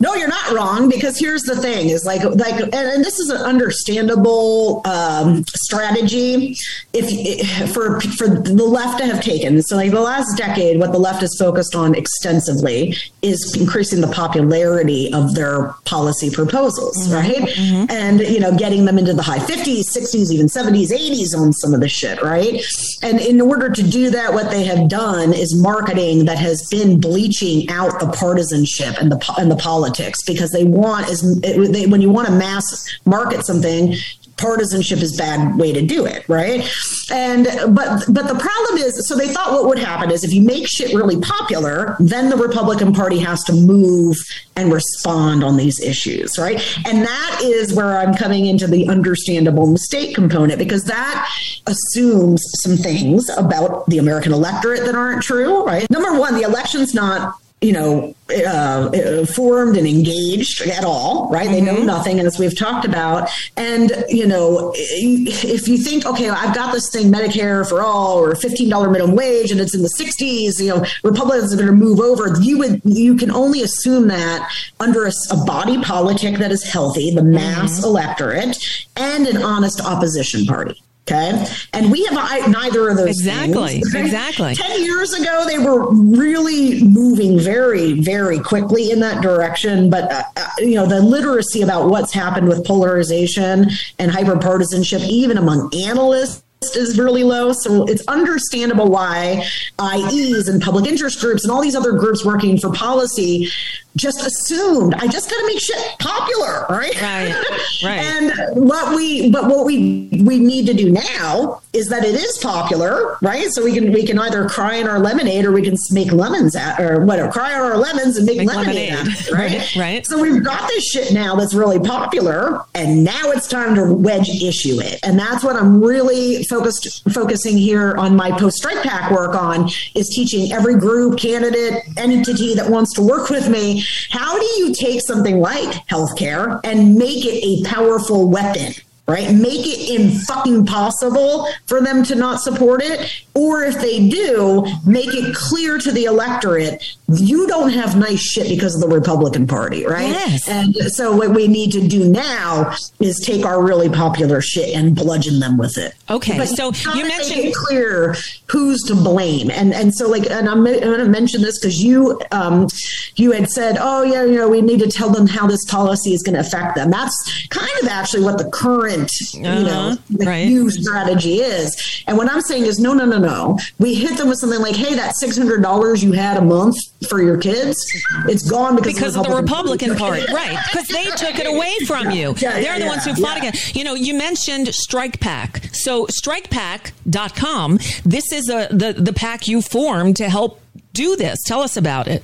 [0.00, 3.40] No, you're not wrong because here's the thing: is like like, and, this is an
[3.40, 6.56] understandable um, strategy.
[6.92, 10.98] If for for the left to have taken so like the last decade, what the
[10.98, 17.14] left has focused on extensively is increasing the popularity of their policy proposals, mm-hmm.
[17.14, 17.48] right?
[17.56, 17.90] Mm-hmm.
[17.90, 21.72] And you know, getting them into the high 50s, 60s, even 70s, 80s on some
[21.72, 22.60] of the shit, right?
[23.02, 27.00] And in order to do that, what they have done is marketing that has been
[27.00, 31.86] bleaching out the partisanship and the and the politics politics because they want is they,
[31.86, 32.64] when you want to mass
[33.04, 33.94] market something
[34.36, 36.68] partisanship is bad way to do it right?
[37.10, 37.44] And
[37.74, 40.66] but but the problem is so they thought what would happen is if you make
[40.66, 44.16] shit really popular then the republican party has to move
[44.56, 46.60] and respond on these issues right?
[46.86, 51.30] And that is where i'm coming into the understandable mistake component because that
[51.66, 55.88] assumes some things about the american electorate that aren't true right?
[55.90, 58.14] Number one the election's not you know,
[58.46, 61.46] uh, formed and engaged at all, right?
[61.46, 61.52] Mm-hmm.
[61.52, 61.86] They know mm-hmm.
[61.86, 63.30] nothing, as we've talked about.
[63.56, 68.34] And you know, if you think, okay, I've got this thing, Medicare for all, or
[68.34, 71.72] fifteen dollar minimum wage, and it's in the '60s, you know, Republicans are going to
[71.72, 72.38] move over.
[72.40, 74.50] You would, you can only assume that
[74.80, 77.86] under a, a body politic that is healthy, the mass mm-hmm.
[77.86, 78.58] electorate,
[78.96, 80.80] and an honest opposition party.
[81.06, 81.46] Okay.
[81.74, 83.08] And we have I, neither of those.
[83.08, 83.80] Exactly.
[83.80, 83.94] Things.
[83.94, 84.54] Exactly.
[84.54, 89.90] 10 years ago, they were really moving very, very quickly in that direction.
[89.90, 95.36] But, uh, uh, you know, the literacy about what's happened with polarization and hyperpartisanship, even
[95.36, 96.43] among analysts,
[96.76, 97.52] is really low.
[97.52, 99.46] So it's understandable why
[99.78, 103.48] IEs and public interest groups and all these other groups working for policy
[103.96, 107.00] just assumed I just got to make shit popular, right?
[107.00, 107.44] Right.
[107.82, 107.98] Right.
[107.98, 108.32] and
[108.66, 113.18] what we but what we we need to do now is that it is popular,
[113.20, 113.48] right?
[113.50, 116.56] So we can we can either cry in our lemonade or we can make lemons
[116.56, 119.16] at or whatever, cry on our lemons and make, make lemonade, lemonade.
[119.32, 119.52] Right?
[119.52, 119.76] right?
[119.76, 120.06] Right.
[120.06, 124.30] So we've got this shit now that's really popular, and now it's time to wedge
[124.30, 129.10] issue it, and that's what I'm really focused focusing here on my post Strike PAC
[129.10, 134.38] work on is teaching every group, candidate, entity that wants to work with me how
[134.38, 138.72] do you take something like healthcare and make it a powerful weapon?
[139.06, 139.34] Right?
[139.34, 143.12] Make it in fucking possible for them to not support it.
[143.34, 148.48] Or if they do, make it clear to the electorate you don't have nice shit
[148.48, 150.08] because of the Republican Party, right?
[150.08, 150.48] Yes.
[150.48, 154.94] And so what we need to do now is take our really popular shit and
[154.96, 155.92] bludgeon them with it.
[156.08, 160.48] Okay, But so you mentioned- it clear who's to blame, and and so like, and
[160.48, 162.68] I'm, I'm going to mention this because you um
[163.16, 166.14] you had said, oh yeah, you know, we need to tell them how this policy
[166.14, 166.90] is going to affect them.
[166.90, 170.46] That's kind of actually what the current you know Uh-huh, the right.
[170.48, 172.02] new strategy is.
[172.06, 173.58] And what I'm saying is, no, no, no, no.
[173.78, 176.76] We hit them with something like, hey, that six hundred dollars you had a month
[177.04, 177.84] for your kids,
[178.28, 180.58] it's gone because, because of the Republican Party, right?
[180.70, 182.34] Because they took it away from you.
[182.38, 183.48] Yeah, They're the yeah, ones who fought yeah.
[183.48, 183.76] against.
[183.76, 185.68] You know, you mentioned Strike PAC.
[185.72, 187.78] So StrikePack.com.
[188.04, 190.60] This is a the the pack you formed to help
[190.92, 191.38] do this.
[191.46, 192.22] Tell us about it.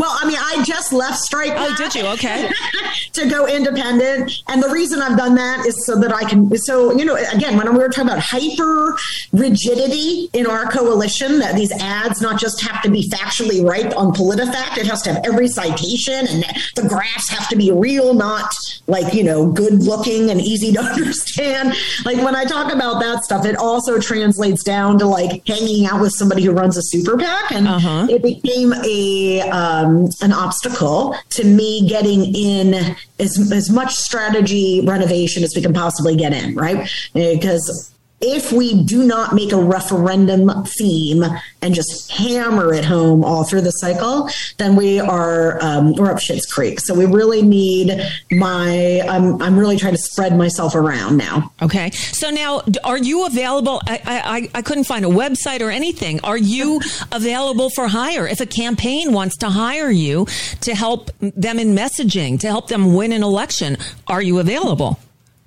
[0.00, 1.52] Well, I mean, I just left Strike.
[1.54, 2.06] Oh, did you?
[2.16, 2.50] Okay.
[3.12, 6.56] to go independent, and the reason I've done that is so that I can.
[6.58, 8.96] So you know, again, when we were talking about hyper
[9.32, 14.12] rigidity in our coalition, that these ads not just have to be factually right on
[14.14, 16.44] PolitiFact, it has to have every citation, and
[16.76, 18.50] the graphs have to be real, not
[18.86, 21.74] like you know, good looking and easy to understand.
[22.04, 26.00] Like when I talk about that stuff, it also translates down to like hanging out
[26.00, 28.06] with somebody who runs a super PAC, and Uh-huh.
[28.08, 34.82] it became a um, Um, an obstacle to me getting in as as much strategy
[34.84, 36.88] renovation as we can possibly get in, right?
[37.14, 41.24] Because if we do not make a referendum theme
[41.62, 44.28] and just hammer it home all through the cycle,
[44.58, 46.80] then we are um, we're up shit's creek.
[46.80, 49.00] So we really need my.
[49.08, 51.50] I'm I'm really trying to spread myself around now.
[51.62, 51.90] Okay.
[51.90, 53.80] So now, are you available?
[53.86, 56.20] I, I, I- I couldn't find a website or anything.
[56.24, 56.80] Are you
[57.12, 58.26] available for hire?
[58.26, 60.26] If a campaign wants to hire you
[60.62, 64.98] to help them in messaging, to help them win an election, are you available?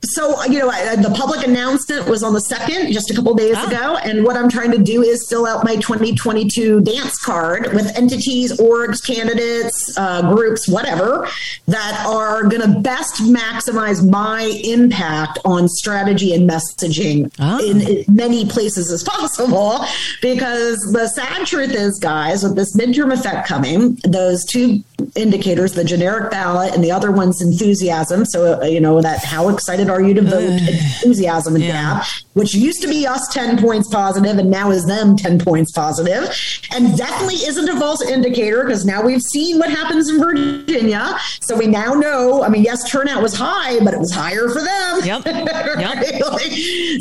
[0.03, 3.55] So, you know, I, the public announcement was on the second, just a couple days
[3.57, 3.67] Ah.
[3.67, 3.97] ago.
[4.03, 8.51] And what I'm trying to do is fill out my 2022 dance card with entities,
[8.59, 11.27] orgs, candidates, uh, groups, whatever,
[11.67, 17.59] that are going to best maximize my impact on strategy and messaging Ah.
[17.59, 19.85] in as many places as possible.
[20.21, 24.83] Because the sad truth is, guys, with this midterm effect coming, those two
[25.15, 28.25] indicators, the generic ballot and the other one's enthusiasm.
[28.25, 30.43] So, uh, you know, that how excited are you to vote?
[30.43, 31.71] enthusiasm and Yeah.
[31.99, 35.71] gap, which used to be us 10 points positive and now is them 10 points
[35.71, 36.33] positive.
[36.73, 41.17] And definitely isn't a false indicator because now we've seen what happens in Virginia.
[41.41, 44.61] So we now know, I mean, yes, turnout was high, but it was higher for
[44.61, 44.99] them.
[45.03, 45.23] Yep.
[45.83, 46.21] Right?
[46.21, 46.51] Like,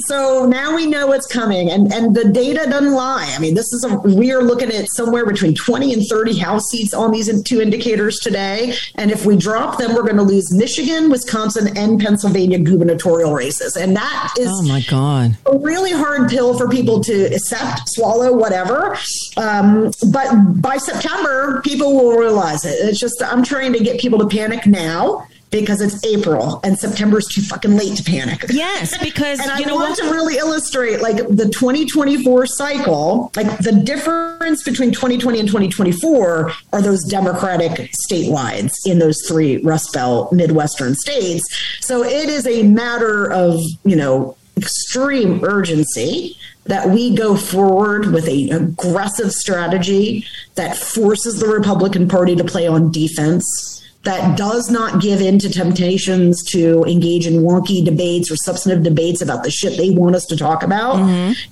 [0.06, 3.30] so now we know it's coming and, and the data doesn't lie.
[3.34, 6.68] I mean, this is a, we are looking at somewhere between 20 and 30 House
[6.68, 8.74] seats on these two indicators today.
[8.96, 13.76] And if we drop them, we're going to lose Michigan, Wisconsin, and Pennsylvania gubernatorial races.
[13.76, 15.36] And that is Oh my God.
[15.46, 18.96] a really hard pill for people to accept, swallow, whatever.
[19.36, 22.72] Um, but by September, people will realize it.
[22.80, 27.18] It's just, I'm trying to get people to panic now because it's April and September
[27.18, 28.44] is too fucking late to panic.
[28.50, 29.98] Yes, because And I you know want what?
[29.98, 36.82] to really illustrate like the 2024 cycle, like the difference between 2020 and 2024 are
[36.82, 41.44] those Democratic statewide in those three Rust Belt Midwestern states.
[41.80, 48.28] So it is a matter of, you know, extreme urgency that we go forward with
[48.28, 55.00] an aggressive strategy that forces the Republican Party to play on defense that does not
[55.00, 59.76] give in to temptations to engage in wonky debates or substantive debates about the shit
[59.76, 60.96] they want us to talk about,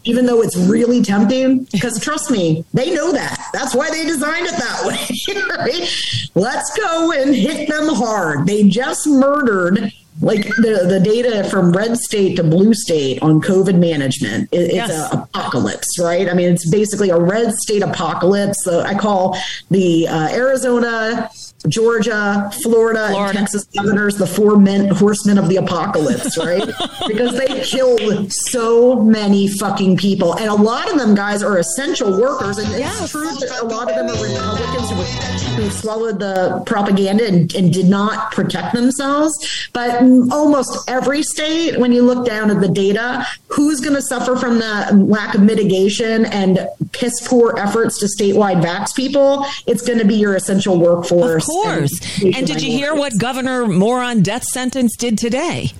[0.04, 1.64] even though it's really tempting.
[1.72, 3.50] Because trust me, they know that.
[3.52, 5.44] That's why they designed it that way.
[5.58, 6.30] right?
[6.34, 8.46] Let's go and hit them hard.
[8.46, 9.92] They just murdered.
[10.22, 14.74] Like the, the data from red state to blue state on COVID management, it, it's
[14.74, 15.14] Yes.
[15.14, 16.28] a apocalypse, right?
[16.28, 18.62] I mean, it's basically a red state apocalypse.
[18.64, 19.34] So I call
[19.70, 21.30] the uh, Arizona,
[21.68, 23.28] Georgia, Florida, Florida.
[23.28, 26.64] and Texas governors the four men horsemen of the apocalypse, right?
[27.06, 32.18] because they killed so many fucking people, and a lot of them guys are essential
[32.20, 32.58] workers.
[32.58, 33.02] And Yes.
[33.02, 37.54] it's true that a lot of them are Republicans who, who swallowed the propaganda and,
[37.54, 39.68] and did not protect themselves.
[39.72, 44.36] But almost every state, when you look down at the data, who's going to suffer
[44.36, 49.44] from the lack of mitigation and piss poor efforts to statewide vax people?
[49.66, 51.49] It's going to be your essential workforce.
[51.50, 52.20] Of course.
[52.22, 55.72] And did you hear what Governor Moron death sentence did today?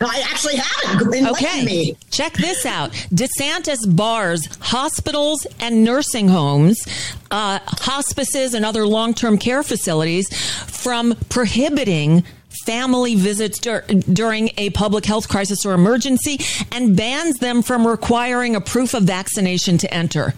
[0.00, 1.28] I actually haven't.
[1.28, 1.64] Okay.
[1.64, 1.96] me.
[2.10, 2.90] Check this out.
[3.12, 6.84] DeSantis bars hospitals and nursing homes,
[7.30, 10.26] uh, hospices, and other long term care facilities
[10.66, 12.24] from prohibiting
[12.64, 16.38] family visits dur- during a public health crisis or emergency
[16.72, 20.34] and bans them from requiring a proof of vaccination to enter.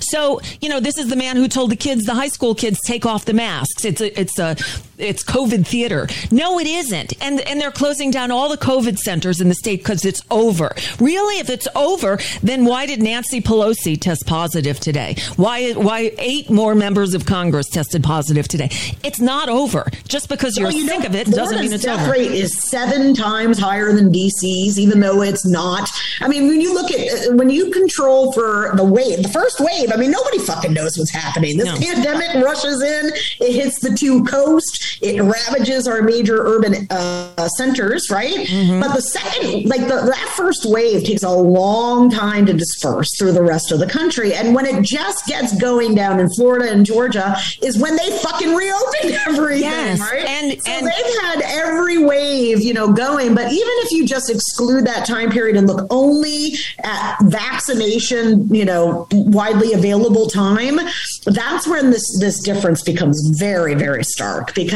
[0.00, 2.80] So, you know, this is the man who told the kids, the high school kids,
[2.84, 3.84] take off the masks.
[3.84, 4.56] It's a, it's a,
[4.98, 6.08] it's COVID theater.
[6.30, 7.12] No, it isn't.
[7.22, 10.74] And, and they're closing down all the COVID centers in the state because it's over.
[11.00, 15.16] Really, if it's over, then why did Nancy Pelosi test positive today?
[15.36, 18.68] Why, why eight more members of Congress tested positive today?
[19.02, 19.86] It's not over.
[20.08, 22.12] Just because you're Well, you sick know, of it doesn't mean it's death over.
[22.12, 25.88] rate is seven times higher than DC's, even though it's not.
[26.20, 29.60] I mean, when you look at uh, when you control for the wave, the first
[29.60, 29.90] wave.
[29.92, 31.56] I mean, nobody fucking knows what's happening.
[31.56, 31.76] This No.
[31.78, 33.10] pandemic rushes in.
[33.40, 34.85] It hits the two coasts.
[35.00, 38.46] It ravages our major urban uh, centers, right?
[38.46, 38.80] Mm-hmm.
[38.80, 43.32] But the second, like the, that first wave, takes a long time to disperse through
[43.32, 44.34] the rest of the country.
[44.34, 48.54] And when it just gets going down in Florida and Georgia, is when they fucking
[48.54, 50.24] reopen everything, Yes, right?
[50.24, 53.34] and- so and- they've had every wave, you know, going.
[53.34, 58.64] But even if you just exclude that time period and look only at vaccination, you
[58.64, 60.78] know, widely available time,
[61.24, 64.75] that's when this this difference becomes very, very stark because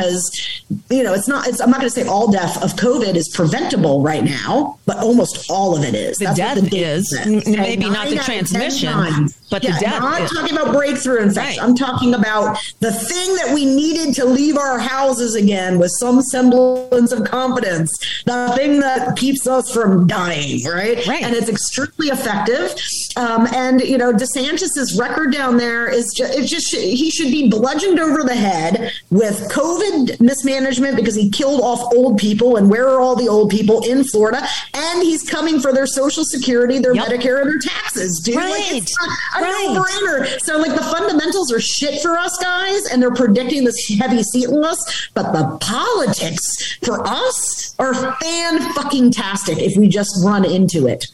[0.91, 1.47] you know it's not.
[1.49, 4.99] It's, I'm not going to say all death of COVID is preventable right now, but
[4.99, 6.19] almost all of it is.
[6.19, 7.13] The That's death data is.
[7.19, 10.31] N- maybe not the nine out of 10 transmission, but the Yeah, death Not is.
[10.31, 11.61] talking about breakthrough infection.
[11.61, 11.63] Right.
[11.63, 16.23] I'm talking about the thing that we needed to leave our houses again with some
[16.23, 17.91] semblance of confidence.
[18.27, 21.05] The thing that keeps us from dying, right?
[21.07, 21.23] Right.
[21.23, 22.75] And it's extremely effective.
[23.17, 27.49] Um, and you know, DeSantis's record down there is just, it just he should be
[27.49, 29.90] bludgeoned over the head with COVID
[30.21, 32.57] mismanagement because he killed off old people.
[32.57, 34.47] And where are all the old people in Florida?
[34.75, 37.07] And he's coming for their Social Security, their Yep.
[37.07, 38.37] Medicare, and their taxes, dude.
[38.37, 38.73] Like, Right.
[38.73, 39.71] it's not a Right.
[39.75, 40.39] no-brainer.
[40.45, 44.49] So like the fundamentals are shit for us guys, and they're predicting this heavy seat
[44.51, 44.79] loss.
[45.15, 46.43] But the politics
[46.83, 51.07] for us are fan fucking tastic if we just run into it.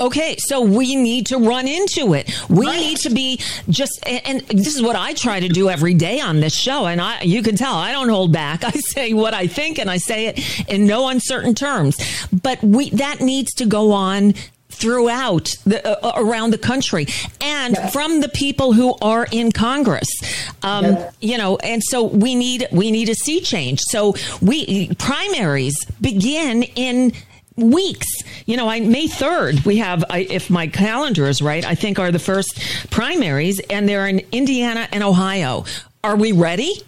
[0.00, 2.28] Okay, so we need to run into it.
[2.50, 2.76] We Right.
[2.80, 3.38] need to be
[3.68, 6.86] just, and, and this is what I try to do every day on this show.
[6.86, 8.64] And I, you can tell I don't hold back.
[8.64, 11.96] I say what I think and I say it in no uncertain terms.
[12.42, 14.34] But we, that needs to go on
[14.68, 17.06] throughout the, uh, around the country
[17.40, 17.88] and Yeah.
[17.90, 20.08] from the people who are in Congress.
[20.64, 21.10] Um, Yeah.
[21.20, 23.78] you know, and so we need, we need a sea change.
[23.90, 27.12] So we, primaries begin in,
[27.56, 28.06] weeks.
[28.46, 31.98] You know, I May 3rd, we have, I, if my calendar is right, I think
[31.98, 35.64] are the first primaries, and they're in Indiana and Ohio.
[36.02, 36.82] Are we ready?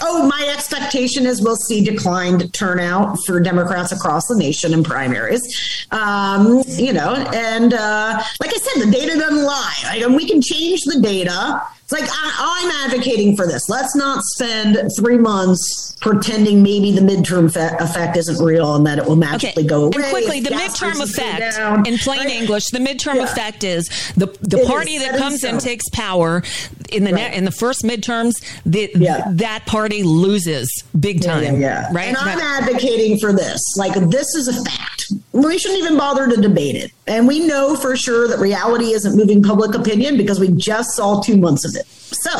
[0.00, 5.86] Oh, my expectation is we'll see declined turnout for Democrats across the nation in primaries.
[5.90, 9.98] Um, you know, and uh, like I said, the data doesn't lie.
[10.02, 11.62] And we can change the data.
[11.92, 13.68] It's like I, I'm advocating for this.
[13.68, 18.98] Let's not spend three months pretending maybe the midterm fe- effect isn't real and that
[18.98, 19.92] it will magically go away.
[19.96, 22.28] And quickly, the midterm effect, in plain right?
[22.30, 23.24] English, the midterm Yeah.
[23.24, 26.42] effect is the the It party that comes and takes power
[26.90, 27.30] in the Right.
[27.32, 28.34] ne- in the first midterms.
[28.66, 29.24] The, Yeah.
[29.32, 30.68] that party loses
[30.98, 31.42] big time.
[31.42, 31.88] yeah, yeah.
[31.92, 32.08] Right?
[32.08, 33.60] And I'm advocating for this.
[33.76, 35.12] Like, this is a fact.
[35.32, 36.92] We shouldn't even bother to debate it.
[37.06, 41.22] And we know for sure that reality isn't moving public opinion because we just saw
[41.22, 41.86] two months of it.
[41.86, 42.30] So,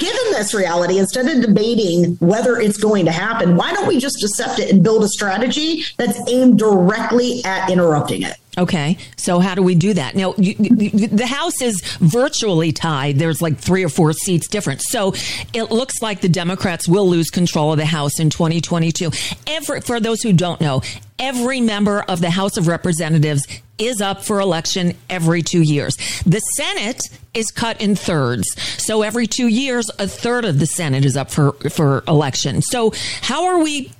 [0.00, 4.22] given this reality, instead of debating whether it's going to happen, why don't we just
[4.24, 8.36] accept it and build a strategy that's aimed directly at interrupting it?
[8.58, 10.14] Okay, so how do we do that?
[10.14, 13.18] Now, you, you, the House is virtually tied.
[13.18, 14.82] There's like three or four seats different.
[14.82, 15.14] So
[15.54, 19.10] it looks like the Democrats will lose control of the House in 2022.
[19.46, 20.82] Every, for those who don't know,
[21.22, 23.46] every member of the House of Representatives
[23.78, 25.96] is up for election every two years.
[26.26, 27.00] The Senate
[27.32, 28.60] is cut in thirds.
[28.82, 32.60] So every two years, a third of the Senate is up for, for election.
[32.60, 32.92] So
[33.22, 33.92] how are we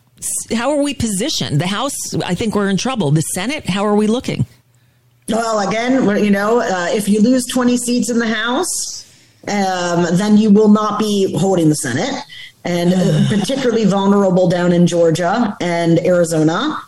[0.54, 1.60] how are we positioned?
[1.60, 3.10] The House, I think we're in trouble.
[3.10, 4.46] The Senate, how are we looking?
[5.28, 9.04] Well, again, you know, uh, if you lose 20 seats in the House,
[9.48, 12.22] um, then you will not be holding the Senate,
[12.64, 16.80] and uh, particularly vulnerable down in Georgia and Arizona.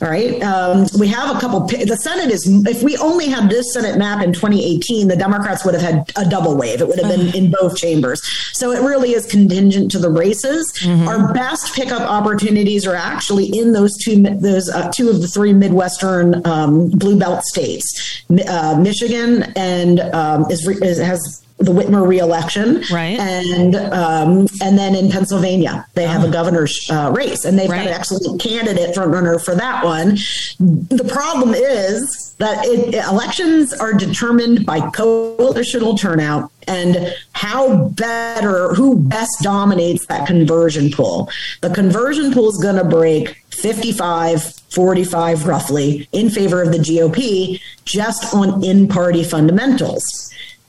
[0.00, 0.40] All right.
[0.42, 1.60] Um, we have a couple.
[1.60, 5.74] The Senate is, if we only had this Senate map in 2018, the Democrats would
[5.74, 6.80] have had a double wave.
[6.80, 8.20] It would have been in both chambers.
[8.56, 10.72] So it really is contingent to the races.
[11.08, 15.52] Our best pickup opportunities are actually in those two, those uh, two of the three
[15.52, 22.82] Midwestern um, blue belt states, uh, Michigan and um, is, is has the Whitmer reelection,
[22.90, 23.18] Right.
[23.18, 27.84] And um, and then in Pennsylvania, they have a governor's uh, race, and they've Right.
[27.84, 30.16] got an excellent candidate front runner for that one.
[30.58, 38.96] The problem is that it, elections are determined by coalitional turnout and how better, who
[38.98, 41.28] best dominates that conversion pool.
[41.60, 47.60] The conversion pool is going to break 55, 45 roughly in favor of the GOP
[47.84, 50.02] just on in party fundamentals.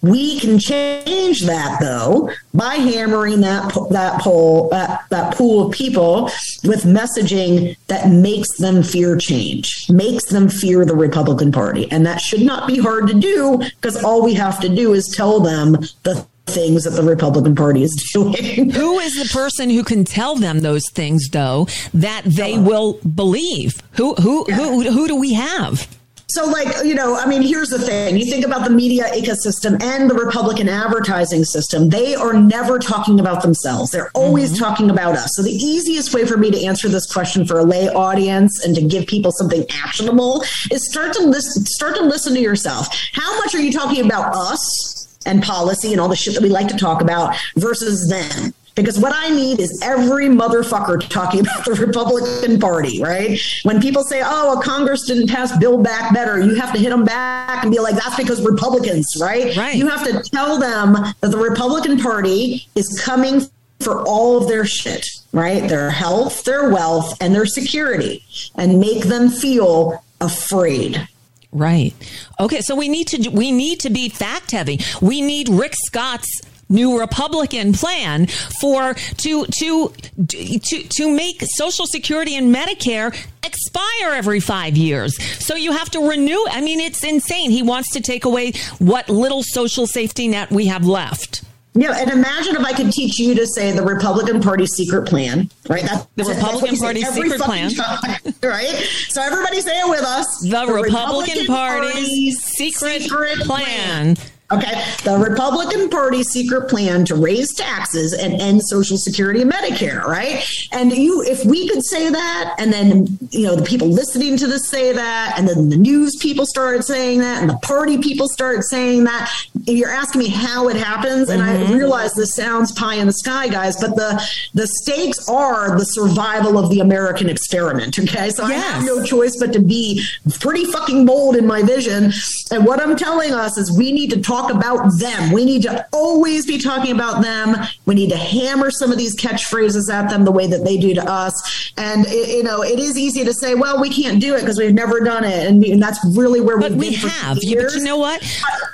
[0.02, 6.24] We can change that though by hammering that that poll that, that pool of people
[6.64, 12.20] with messaging that makes them fear change, makes them fear the Republican Party, and that
[12.20, 15.74] should not be hard to do because all we have to do is tell them
[16.04, 18.72] the things that the Republican Party is doing.
[18.72, 23.82] who is the person who can tell them those things though that they will believe?
[23.94, 24.56] Who who yeah.
[24.56, 25.88] who who do we have?
[26.34, 29.82] So, like, you know, I mean, here's the thing you think about the media ecosystem
[29.84, 33.92] and the Republican advertising system, they are never talking about themselves.
[33.92, 34.64] They're always mm-hmm.
[34.64, 35.32] talking about us.
[35.36, 38.74] So, the easiest way for me to answer this question for a lay audience and
[38.76, 42.88] to give people something actionable is start to listen, start to listen to yourself.
[43.12, 44.98] How much are you talking about us?
[45.26, 48.52] and policy and all the shit that we like to talk about versus them.
[48.82, 53.40] Because what I need is every motherfucker talking about the Republican Party, right?
[53.64, 56.90] When people say, oh, well, Congress didn't pass Build Back Better, you have to hit
[56.90, 59.56] them back and be like, that's because Republicans, right?
[59.56, 59.76] right.
[59.76, 63.42] You have to tell them that the Republican Party is coming
[63.80, 65.68] for all of their shit, right?
[65.68, 68.24] Their health, their wealth, and their security,
[68.56, 71.08] and make them feel afraid.
[71.52, 71.94] Right.
[72.40, 74.80] Okay, so we need to we need to be fact heavy.
[75.02, 76.42] We need Rick Scott's
[76.72, 78.28] new Republican plan
[78.60, 79.94] for to to
[80.28, 85.22] to to make Social Security and Medicare expire every five years.
[85.44, 86.44] So you have to renew.
[86.50, 87.52] I mean, it's insane.
[87.52, 91.44] He wants to take away what little social safety net we have left.
[91.74, 95.50] Yeah, and imagine if I could teach you to say the Republican Party secret plan,
[95.70, 95.84] right?
[95.84, 98.76] That's the Republican Party secret plan, time, right?
[99.08, 100.42] So everybody say it with us.
[100.42, 104.16] The, the Republican, Republican Party's secret, secret plan.
[104.16, 104.18] plan
[104.52, 104.84] Okay.
[105.04, 110.46] The Republican Party secret plan to raise taxes and end Social Security and Medicare, right?
[110.72, 114.48] And you, if we could say that, and then, you know, the people listening to
[114.48, 118.28] this say that, and then the news people started saying that, and the party people
[118.28, 119.32] started saying that,
[119.68, 121.30] if you're asking me how it happens.
[121.30, 121.74] And mm-hmm.
[121.74, 124.22] I realize this sounds pie in the sky, guys, but the,
[124.54, 128.00] the stakes are the survival of the American experiment.
[128.00, 128.30] Okay.
[128.32, 128.64] So yes.
[128.64, 130.04] I have no choice but to be
[130.40, 132.12] pretty fucking bold in my vision.
[132.52, 135.32] And what I'm telling us is we need to talk talk about them.
[135.32, 137.56] We need to always be talking about them.
[137.86, 140.94] We need to hammer some of these catchphrases at them the way that they do
[140.96, 141.72] to us.
[141.78, 144.58] And it, you know, it is easy to say, "Well, we can't do it because
[144.58, 147.38] we've never done it," and, and that's really where we but we have.
[147.42, 148.22] You, but you know what?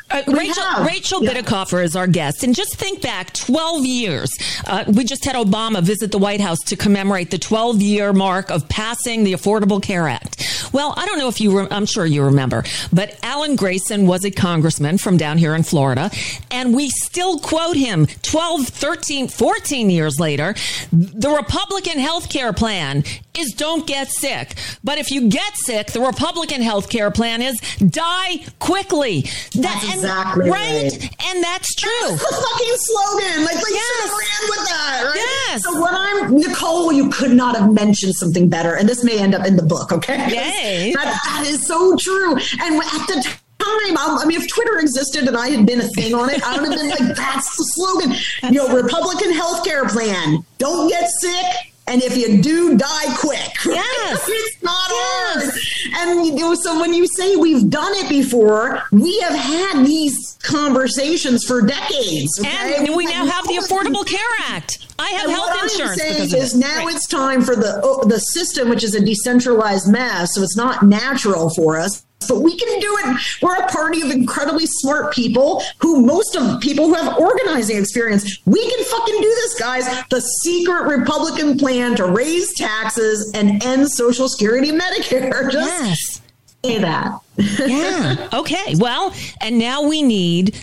[0.09, 0.85] Uh, Rachel have.
[0.85, 1.31] Rachel yeah.
[1.37, 4.29] Is our guest, and just think back 12 years.
[4.65, 8.49] Uh, we just had Obama visit the White House to commemorate the 12 year mark
[8.49, 10.69] of passing the Affordable Care Act.
[10.73, 11.59] Well, I don't know if you.
[11.59, 15.63] Re- I'm sure you remember, but Alan Grayson was a congressman from down here in
[15.63, 16.09] Florida.
[16.49, 20.55] And we still quote him 12, 13, 14 years later.
[20.91, 23.03] The Republican health care plan
[23.37, 24.55] is don't get sick.
[24.83, 29.21] But if you get sick, the Republican health care plan is die quickly.
[29.53, 30.83] That's and, exactly right.
[30.83, 31.25] right.
[31.27, 31.89] And that's true.
[32.01, 33.45] That's the fucking slogan.
[33.45, 34.09] Like, like yes.
[34.09, 35.15] ran with that, right?
[35.15, 35.63] Yes.
[35.63, 38.75] So what I'm, Nicole, you could not have mentioned something better.
[38.75, 40.17] And this may end up in the book, okay?
[40.29, 40.93] Yay.
[41.07, 42.31] That, that is so true.
[42.59, 43.37] And at the time,
[43.67, 43.97] time.
[43.97, 46.71] I, mean, if Twitter existed and I had been a thing on it, I would
[46.71, 48.15] have been like, that's the slogan.
[48.53, 50.45] You know, Republican health care plan.
[50.57, 51.73] Don't get sick.
[51.89, 53.39] And if you do, die quick.
[53.65, 54.23] Yes.
[54.27, 55.91] it's not yes.
[55.93, 56.09] hard.
[56.09, 60.37] And you know, so when you say we've done it before, we have had these
[60.41, 62.39] conversations for decades.
[62.39, 62.75] Okay?
[62.77, 64.87] And we, we now have the Affordable Care Act.
[64.99, 66.01] I have and health what insurance.
[66.01, 66.95] I'm saying is now right.
[66.95, 70.83] it's time for the oh, the system, which is a decentralized mess, so it's not
[70.83, 73.17] natural for us but we can do it.
[73.41, 78.39] We're a party of incredibly smart people who most of people who have organizing experience.
[78.45, 79.85] We can fucking do this, guys.
[80.09, 85.51] The secret Republican plan to raise taxes and end Social Security and Medicare.
[85.51, 86.21] Just yes.
[86.63, 87.19] say that.
[87.37, 88.29] yeah.
[88.33, 88.75] Okay.
[88.75, 90.57] Well, and now we need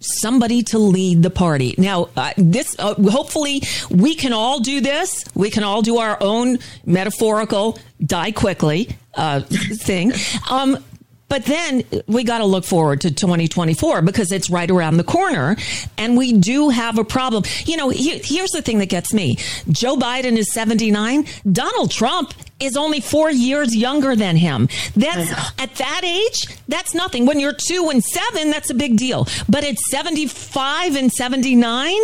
[0.00, 1.74] somebody to lead the party.
[1.78, 5.24] Now, uh, this uh, hopefully we can all do this.
[5.34, 10.12] We can all do our own metaphorical die quickly uh, thing.
[10.50, 10.82] Um,
[11.30, 15.56] but then we got to look forward to 2024 because it's right around the corner.
[15.96, 17.44] And we do have a problem.
[17.64, 19.36] You know, he, here's the thing that gets me
[19.70, 21.24] Joe Biden is 79.
[21.50, 24.68] Donald Trump is only four years younger than him.
[24.96, 27.24] That's at that age, that's nothing.
[27.24, 29.26] When you're two and seven, that's a big deal.
[29.48, 31.96] But at 75 and 79,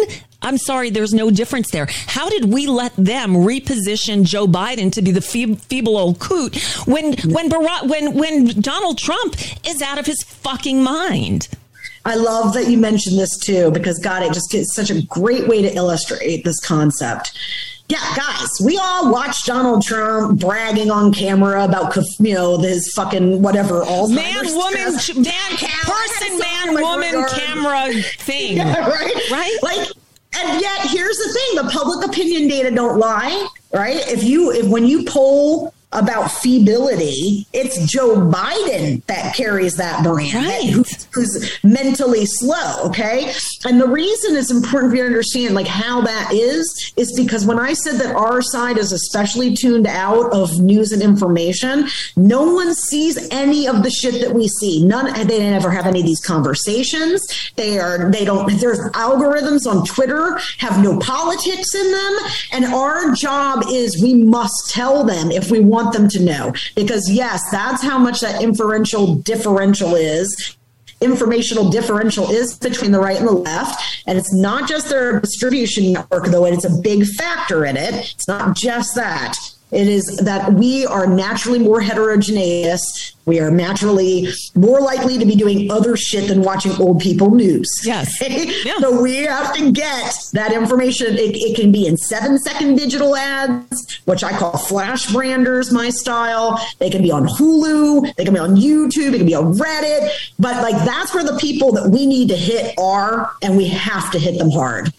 [0.47, 1.87] I'm sorry, there's no difference there.
[2.07, 7.17] How did we let them reposition Joe Biden to be the feeble old coot when
[7.31, 9.37] when Barack, when when Donald Trump
[9.67, 11.49] is out of his fucking mind?
[12.05, 15.49] I love that you mentioned this too because God, it just is such a great
[15.49, 17.37] way to illustrate this concept
[17.89, 23.43] yeah, guys, we all watch Donald Trump bragging on camera about you know his fucking
[23.43, 27.31] whatever all man, woman, man, person, man, woman, regard.
[27.31, 29.31] camera thing, yeah, right?
[29.31, 29.89] Right, like.
[30.35, 33.97] And yet, here's the thing: the public opinion data don't lie, right?
[34.09, 40.35] If you, if when you poll about feebility, it's Joe Biden that carries that brand,
[40.35, 40.71] right.
[40.71, 42.85] who's, who's, mentally slow.
[42.87, 43.33] Okay.
[43.65, 47.47] And the reason it's important for you to understand like how that is, is because
[47.47, 52.53] when I said that our side is especially tuned out of news and information, no
[52.53, 54.85] one sees any of the shit that we see.
[54.85, 57.23] None, they never have any of these conversations.
[57.57, 62.19] They are, they don't, there's algorithms on Twitter have no politics in them.
[62.53, 66.53] And our job is we must tell them if we want want them to know
[66.75, 70.57] because yes, that's how much that inferential differential is
[71.01, 74.03] informational differential is between the right and the left.
[74.07, 77.95] And it's not just their distribution network, though, and it's a big factor in it.
[78.15, 79.35] It's not just that.
[79.73, 83.13] It is that we are naturally more heterogeneous.
[83.25, 87.69] We are naturally more likely to be doing other shit than watching old people news.
[87.85, 88.15] Yes.
[88.67, 88.79] Yeah.
[88.79, 91.15] So we have to get that information.
[91.15, 95.91] It, it, can be in seven second digital ads, which I call flash branders, my
[95.91, 96.61] style.
[96.79, 98.15] They can be on Hulu.
[98.17, 99.15] They can be on YouTube.
[99.15, 100.11] It can be on Reddit.
[100.39, 104.11] But like that's where the people that we need to hit are, and we have
[104.13, 104.93] to hit them hard.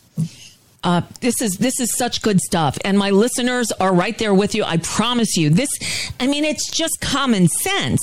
[0.88, 4.56] Uh, this is this is such good stuff, and my listeners are right there with
[4.56, 4.64] you.
[4.64, 5.50] I promise you.
[5.50, 5.68] This,
[6.18, 8.00] I mean, it's just common sense.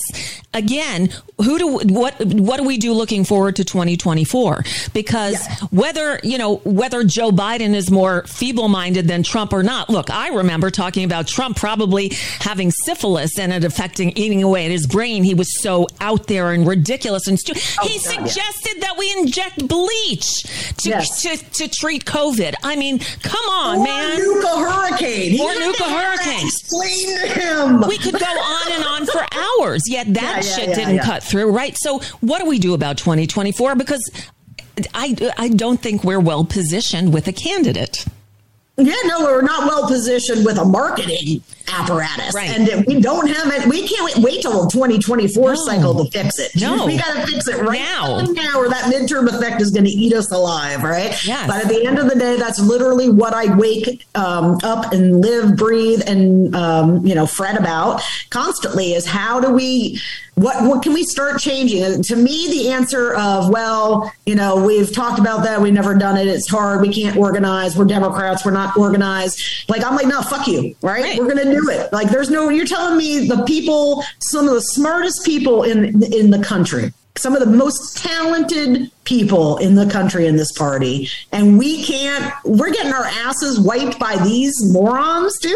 [0.52, 1.08] Again,
[1.38, 4.64] who do what what do we do looking forward to 2024?
[4.92, 5.54] Because yeah.
[5.70, 9.90] whether you know whether Joe Biden is more feeble-minded than Trump or not.
[9.90, 14.70] Look, I remember talking about Trump probably having syphilis and it affecting eating away at
[14.70, 15.24] his brain.
[15.24, 17.62] He was so out there and ridiculous and stupid.
[17.80, 18.80] Oh, he suggested yeah.
[18.80, 20.42] that we inject bleach
[20.78, 21.22] to, yes.
[21.22, 22.54] to, to treat COVID.
[22.62, 24.18] I mean, come on, or man.
[24.18, 25.40] Nuka Hurricane.
[25.40, 26.46] Or Nuka Hurricane.
[26.46, 27.88] Explain to him.
[27.88, 31.50] We could go on and on for hours, yet that yeah, shit didn't cut through,
[31.50, 31.76] right?
[31.78, 33.74] So, what do we do about 2024?
[33.74, 34.10] Because
[34.92, 38.04] I, I don't think we're well positioned with a candidate.
[38.76, 41.42] Yeah, no, we're not well positioned with a marketing
[41.80, 42.34] apparatus.
[42.34, 42.50] Right.
[42.50, 43.68] And we don't have it.
[43.68, 45.54] We can't wait, wait till the 2024 no.
[45.54, 46.54] cycle to fix it.
[46.60, 46.86] No.
[46.86, 48.20] We got to fix it right now.
[48.20, 51.14] now or that midterm effect is going to eat us alive, right?
[51.24, 51.46] Yes.
[51.46, 55.20] But at the end of the day, that's literally what I wake um, up and
[55.20, 60.00] live, breathe, and, um, you know, fret about constantly is how do we
[60.34, 62.02] what what can we start changing?
[62.02, 66.16] To me, the answer of well, you know, we've talked about that, we've never done
[66.16, 69.40] it, it's hard, we can't organize, we're Democrats, we're not organized.
[69.68, 71.02] Like I'm like, no, fuck you, right?
[71.02, 71.18] right.
[71.18, 71.92] We're gonna do it.
[71.92, 76.30] Like there's no you're telling me the people, some of the smartest people in in
[76.30, 81.58] the country, some of the most talented people in the country in this party and
[81.58, 85.54] we can't we're getting our asses wiped by these morons dude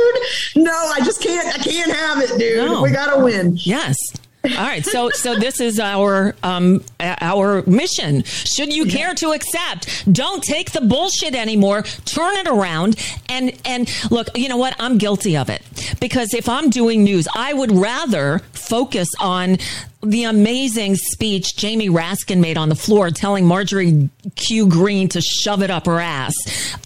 [0.54, 2.82] no i just can't i can't have it dude no.
[2.82, 3.96] we gotta win yes
[4.44, 8.22] all right, so so this is our um, our mission.
[8.22, 11.82] Should you care to accept, don't take the bullshit anymore.
[12.04, 12.96] Turn it around
[13.28, 14.28] and and look.
[14.36, 14.76] You know what?
[14.78, 15.62] I'm guilty of it
[16.00, 19.58] because if I'm doing news, I would rather focus on
[20.02, 24.68] the amazing speech Jamie Raskin made on the floor, telling Marjorie Q.
[24.68, 26.34] Greene to shove it up her ass.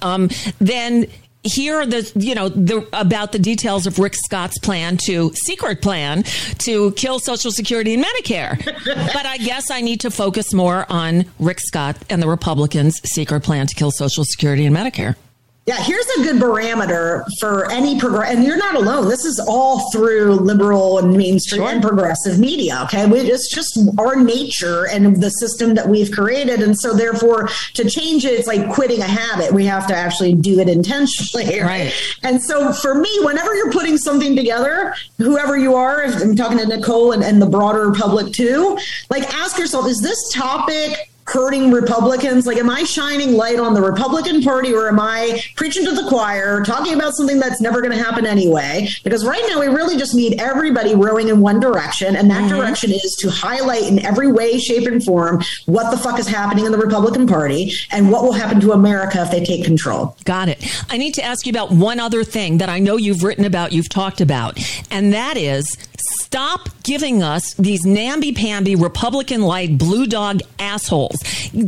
[0.01, 1.07] Um, then
[1.45, 5.83] here are the you know the about the details of Rick Scott's plan to secret
[5.83, 6.23] plan
[6.59, 8.65] to kill Social Security and Medicare.
[9.13, 13.43] but I guess I need to focus more on Rick Scott and the Republicans' secret
[13.43, 15.17] plan to kill Social Security and Medicare.
[15.65, 18.35] Yeah, here's a good barometer for any progress.
[18.35, 19.09] And you're not alone.
[19.09, 21.71] This is all through liberal and mainstream sure.
[21.71, 22.81] and progressive media.
[22.85, 27.49] Okay, we, it's just our nature and the system that we've created, and so therefore
[27.75, 29.53] to change it, it's like quitting a habit.
[29.53, 31.61] We have to actually do it intentionally.
[31.63, 31.93] Right.
[32.23, 36.67] And so for me, whenever you're putting something together, whoever you are, I'm talking to
[36.67, 38.79] Nicole and, and the broader public too,
[39.11, 42.47] like ask yourself: Is this topic hurting Republicans?
[42.47, 46.09] Like, am I shining light on the Republican Party or am I preaching to the
[46.09, 48.89] choir, talking about something that's never going to happen anyway?
[49.05, 52.17] Because right now we really just need everybody rowing in one direction.
[52.17, 52.57] And that mm-hmm.
[52.57, 56.67] direction is to highlight in every way, shape, and form what the fuck is happening
[56.67, 60.17] in the Republican Party and what will happen to America if they take control.
[60.25, 60.65] Got it.
[60.91, 63.73] I need to ask you about one other thing that I know you've written about,
[63.73, 64.59] you've talked about,
[64.91, 65.77] and that is
[66.21, 71.12] stop giving us these namby-pamby Republican like blue dog assholes.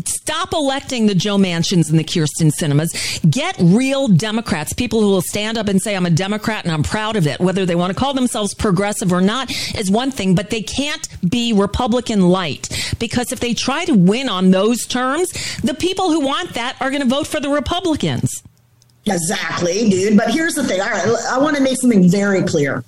[0.07, 2.93] Stop electing the Joe Manchins and the Kyrsten Sinemas.
[3.29, 6.83] Get real Democrats, people who will stand up and say, I'm a Democrat and I'm
[6.83, 7.41] proud of it.
[7.41, 11.09] Whether they want to call themselves progressive or not is one thing, but they can't
[11.29, 12.69] be Republican light
[12.99, 16.91] because if they try to win on those terms, the people who want that are
[16.91, 18.43] going to vote for the Republicans.
[19.07, 20.17] Exactly, dude.
[20.17, 20.81] But here's the thing.
[20.81, 22.85] All right, I want to make something very clear.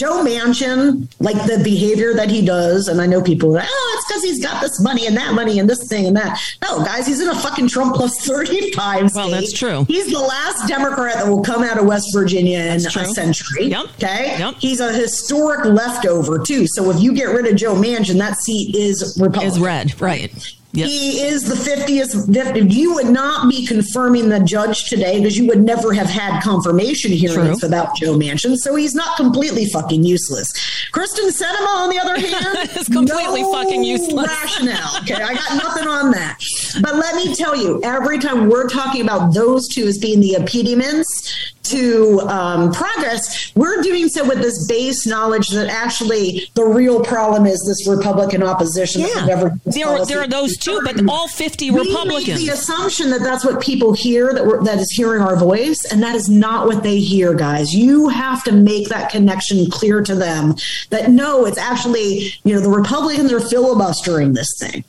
[0.00, 3.96] Joe Manchin, like the behavior that he does, and I know people are like, oh,
[3.98, 6.40] it's because he's got this money and that money and this thing and that.
[6.62, 9.84] No, guys, he's in a fucking Trump plus 35 Well, that's true.
[9.88, 13.66] He's the last Democrat that will come out of West Virginia in a century.
[13.66, 13.84] Yep.
[13.96, 14.38] Okay.
[14.38, 14.54] Yep.
[14.58, 16.66] He's a historic leftover, too.
[16.66, 19.48] So if you get rid of Joe Manchin, that seat is Republican.
[19.52, 20.32] Is red, right.
[20.72, 20.86] Yep.
[20.88, 22.72] He is the 50th.
[22.72, 27.10] You would not be confirming the judge today because you would never have had confirmation
[27.10, 27.68] hearings True.
[27.68, 28.56] without Joe Manchin.
[28.56, 30.52] So he's not completely fucking useless.
[30.92, 34.28] Kyrsten Sinema, on the other hand, Is completely no fucking useless.
[34.28, 34.96] Rationale.
[35.02, 36.38] Okay, I got nothing on that.
[36.80, 40.34] But let me tell you, every time we're talking about those two as being the
[40.34, 47.02] impediments to um, progress, we're doing so with this base knowledge that actually the real
[47.04, 49.02] problem is this Republican opposition.
[49.02, 49.26] Yeah.
[49.26, 52.44] never There are, there are those two, but all 50 we Republicans.
[52.44, 56.02] the assumption that that's what people hear that we're, that is hearing our voice, and
[56.02, 57.72] that is not what they hear, guys.
[57.72, 60.54] You have to make that connection clear to them
[60.90, 64.84] that no, it's actually you know the Republicans are filibustering this thing.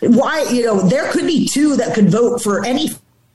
[0.00, 2.90] Why you know there could be two that could vote for any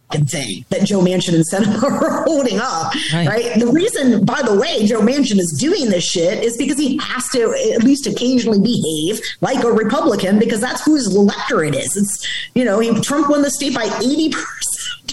[0.10, 3.28] thing that Joe Manchin and Sinema are holding up, Right.
[3.28, 3.60] right.
[3.60, 7.28] The reason, by the way, Joe Manchin is doing this shit is because he has
[7.30, 7.44] to
[7.76, 11.96] at least occasionally behave like a Republican because that's whose electorate is.
[11.96, 14.36] It's, you know, he, Trump won the state by 80%.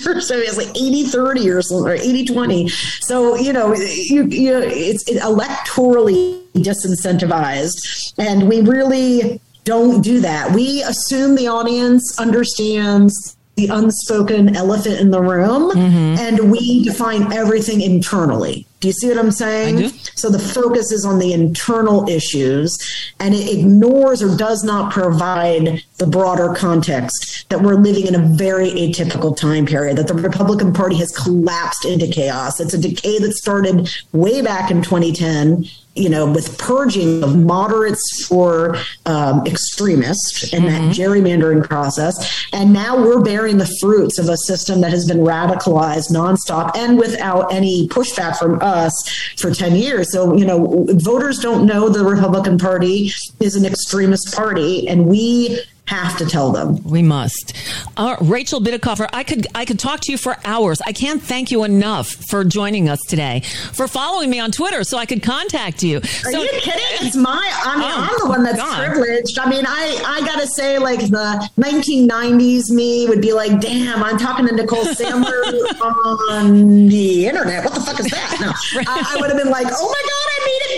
[0.06, 2.68] Or so it's like 80 30 or something, or 80 20.
[2.68, 8.14] So, you know, you, you, it's it electorally disincentivized.
[8.18, 10.52] And we really don't do that.
[10.52, 16.18] We assume the audience understands the unspoken elephant in the room mm-hmm.
[16.18, 18.66] and we define everything internally.
[18.80, 19.88] Do you see what I'm saying?
[20.14, 22.76] So the focus is on the internal issues
[23.18, 28.18] and it ignores or does not provide the broader context that we're living in a
[28.18, 32.60] very atypical time period, that the Republican Party has collapsed into chaos.
[32.60, 35.64] It's a decay that started way back in 2010
[35.96, 38.76] you know, with purging of moderates for
[39.06, 42.46] um, extremists and that gerrymandering process.
[42.52, 46.98] And now we're bearing the fruits of a system that has been radicalized nonstop and
[46.98, 48.92] without any pushback from us
[49.38, 50.12] for 10 years.
[50.12, 55.60] So, you know, voters don't know the Republican Party is an extremist party, and we
[55.86, 56.82] have to tell them.
[56.84, 57.54] We must.
[57.96, 60.80] Uh, Rachel Bitecofer, I could I could talk to you for hours.
[60.84, 63.40] I can't thank you enough for joining us today,
[63.72, 65.98] for following me on Twitter, so I could contact you.
[65.98, 67.06] Are so, you kidding?
[67.06, 67.50] It's my.
[67.64, 68.78] I mean, Oh, I'm the one that's God.
[68.94, 69.38] privileged.
[69.38, 74.18] I mean, I I gotta say, like the 1990s me would be like, "Damn, I'm
[74.18, 75.42] talking to Nicole Sandler
[76.30, 77.64] on the internet.
[77.64, 78.48] What the fuck is that?" No,
[78.88, 80.75] I, I would have been like, "Oh my god, I made it big."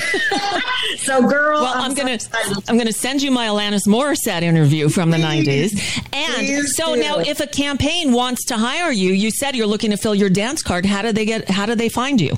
[0.98, 2.56] so, girl, Well, I'm, so gonna excited.
[2.68, 5.74] I'm gonna send you my Alanis Morissette interview from the Please.
[5.74, 6.12] '90s.
[6.12, 7.00] And so do.
[7.00, 10.30] now, if a campaign wants to hire you, you said you're looking to fill your
[10.30, 10.86] dance card.
[10.86, 11.48] How do they get?
[11.48, 12.36] How do they find you?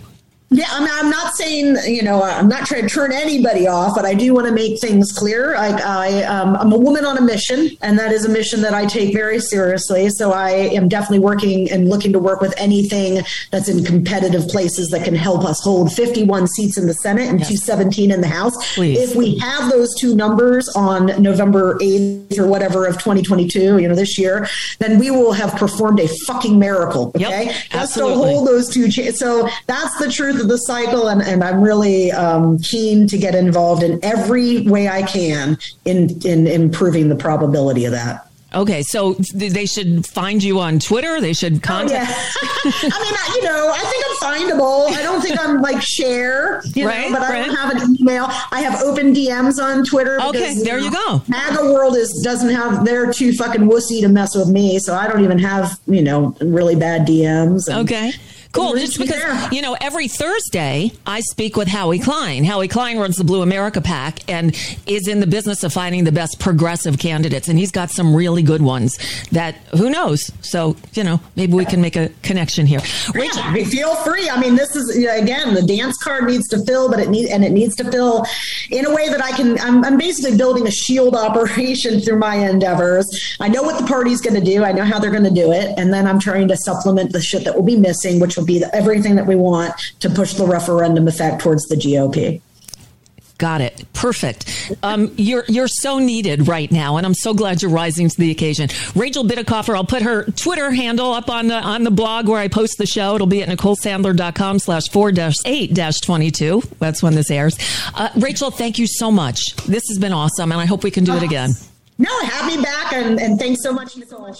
[0.51, 3.95] Yeah, I mean, I'm not saying you know I'm not trying to turn anybody off,
[3.97, 5.57] but I do want to make things clear.
[5.57, 8.75] I, I um, I'm a woman on a mission, and that is a mission that
[8.75, 10.11] I take very seriously.
[10.11, 14.91] So I am definitely working and looking to work with anything that's in competitive places
[14.91, 18.75] that can help us hold 51 seats in the Senate and 217 in the House.
[18.75, 18.99] Please.
[18.99, 23.95] If we have those two numbers on November 8th or whatever of 2022, you know,
[23.95, 24.47] this year,
[24.79, 27.11] then we will have performed a fucking miracle.
[27.17, 28.17] Okay, go absolutely.
[28.17, 28.91] hold those two.
[28.91, 33.19] Cha- so that's the truth of the cycle, and, and I'm really um, keen to
[33.19, 38.29] get involved in every way I can in in improving the probability of that.
[38.55, 41.21] Okay, so they should find you on Twitter.
[41.21, 42.09] They should Oh, contact.
[42.09, 42.71] yeah.
[42.73, 44.17] I mean, I, you know, I think I'm
[44.57, 44.97] findable.
[44.97, 48.27] I don't think I'm like share, you Right, know, but I don't have an email.
[48.53, 50.21] I have open DMs on Twitter.
[50.23, 51.21] Okay, there you go.
[51.27, 55.09] MAGA world is doesn't have they're too fucking wussy to mess with me, so I
[55.09, 57.67] don't even have you know really bad DMs.
[57.67, 58.13] and- Okay.
[58.55, 58.75] Cool.
[58.77, 59.49] Just because, there.
[59.53, 62.45] you know, every Thursday I speak with Howie Klein.
[62.45, 66.13] Howie Klein runs the Blue America PAC and is in the business of finding the
[66.13, 67.49] best progressive candidates.
[67.49, 68.97] And he's got some really good ones
[69.33, 70.31] that who knows?
[70.41, 72.81] So, you know, maybe we can make a connection here.
[73.13, 74.31] Rachel, Yeah, feel free.
[74.31, 77.45] I mean, this is again the dance card needs to fill, but it needs and
[77.45, 78.25] it needs to fill
[78.71, 79.59] in a way that I can.
[79.59, 83.37] I'm, I'm basically building a shield operation through my endeavors.
[83.41, 84.63] I know what the party's going to do.
[84.63, 87.21] I know how they're going to do it, and then I'm trying to supplement the
[87.21, 90.35] shit that will be missing, which will be the, everything that we want to push
[90.35, 92.41] the referendum effect towards the GOP.
[93.39, 93.85] got it.
[93.93, 94.77] Perfect.
[94.83, 98.31] Um, you're you're so needed right now, and I'm so glad you're rising to the
[98.31, 98.69] occasion.
[98.95, 102.49] Rachel Bitecofer, I'll put her Twitter handle up on the on the blog where I
[102.49, 103.15] post the show.
[103.17, 106.63] It'll be at NicoleSandler.com slash four dash eight dash twenty two.
[106.79, 107.59] That's when this airs.
[107.95, 109.57] Uh, Rachel, thank you so much.
[109.67, 111.51] This has been awesome, and I hope we can do it again.
[111.99, 114.35] No, have me back, and, and thanks so much, Nicole.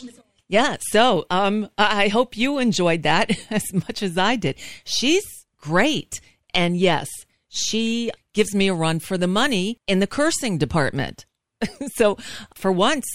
[0.49, 4.57] Yeah, so um, I hope you enjoyed that as much as I did.
[4.85, 5.25] She's
[5.61, 6.21] great.
[6.53, 7.09] And yes,
[7.49, 11.25] she gives me a run for the money in the cursing department.
[11.95, 12.19] so
[12.55, 13.07] for once,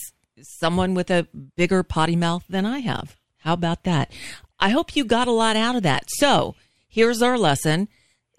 [0.41, 3.17] someone with a bigger potty mouth than I have.
[3.39, 4.11] How about that?
[4.59, 6.05] I hope you got a lot out of that.
[6.07, 6.55] So
[6.87, 7.87] here's our lesson.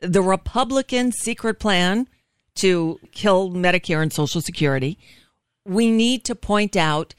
[0.02, 2.08] The Republican secret plan
[2.56, 4.98] to kill Medicare and Social Security.
[5.64, 7.14] We need to point out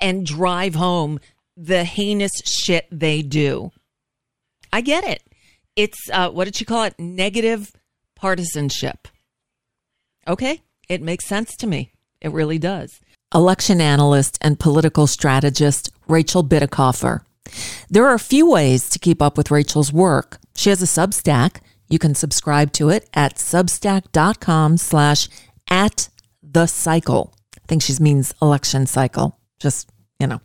[0.00, 1.18] and drive home
[1.56, 3.70] the heinous shit they do.
[4.72, 5.22] I get it.
[5.76, 6.94] It's, uh, what did she call it?
[6.98, 7.72] Negative
[8.14, 9.08] partisanship.
[10.26, 11.92] Okay, it makes sense to me.
[12.20, 13.00] It really does.
[13.34, 17.20] Election analyst and political strategist Rachel Bitecofer.
[17.88, 20.38] There are a few ways to keep up with Rachel's work.
[20.54, 21.60] She has a Substack.
[21.88, 25.28] You can subscribe to it at substack.com slash
[25.70, 26.08] at
[26.42, 27.34] the cycle.
[27.56, 29.37] I think she means election cycle.
[29.58, 30.40] Just, you know.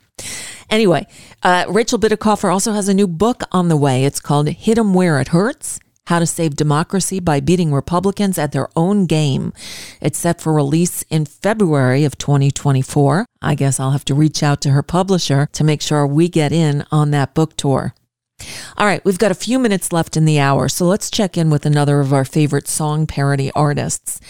[0.70, 1.06] Anyway,
[1.42, 4.04] uh, Rachel Bitecofer also has a new book on the way.
[4.04, 8.52] It's called Hit 'em Where It Hurts how to Save Democracy by Beating Republicans at
[8.52, 9.52] Their Own Game.
[10.00, 13.26] It's set for release in February of 2024.
[13.40, 16.52] I guess I'll have to reach out to her publisher to make sure we get
[16.52, 17.94] in on that book tour.
[18.76, 21.50] All right, we've got a few minutes left in the hour, so let's check in
[21.50, 24.20] with another of our favorite song parody artists.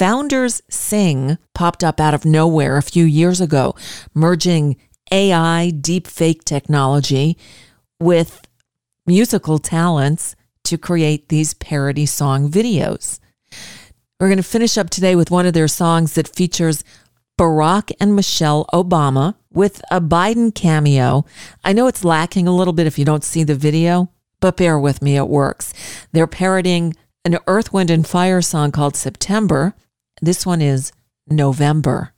[0.00, 3.74] Founders Sing popped up out of nowhere a few years ago,
[4.14, 4.78] merging
[5.12, 7.36] AI deepfake technology
[8.00, 8.40] with
[9.06, 10.34] musical talents
[10.64, 13.20] to create these parody song videos.
[14.18, 16.82] We're going to finish up today with one of their songs that features
[17.38, 21.26] Barack and Michelle Obama with a Biden cameo.
[21.62, 24.78] I know it's lacking a little bit if you don't see the video, but bear
[24.78, 25.74] with me, it works.
[26.12, 26.96] They're parodying
[27.26, 29.74] an Earth, Wind, and Fire song called September.
[30.22, 30.92] This one is
[31.30, 32.12] November.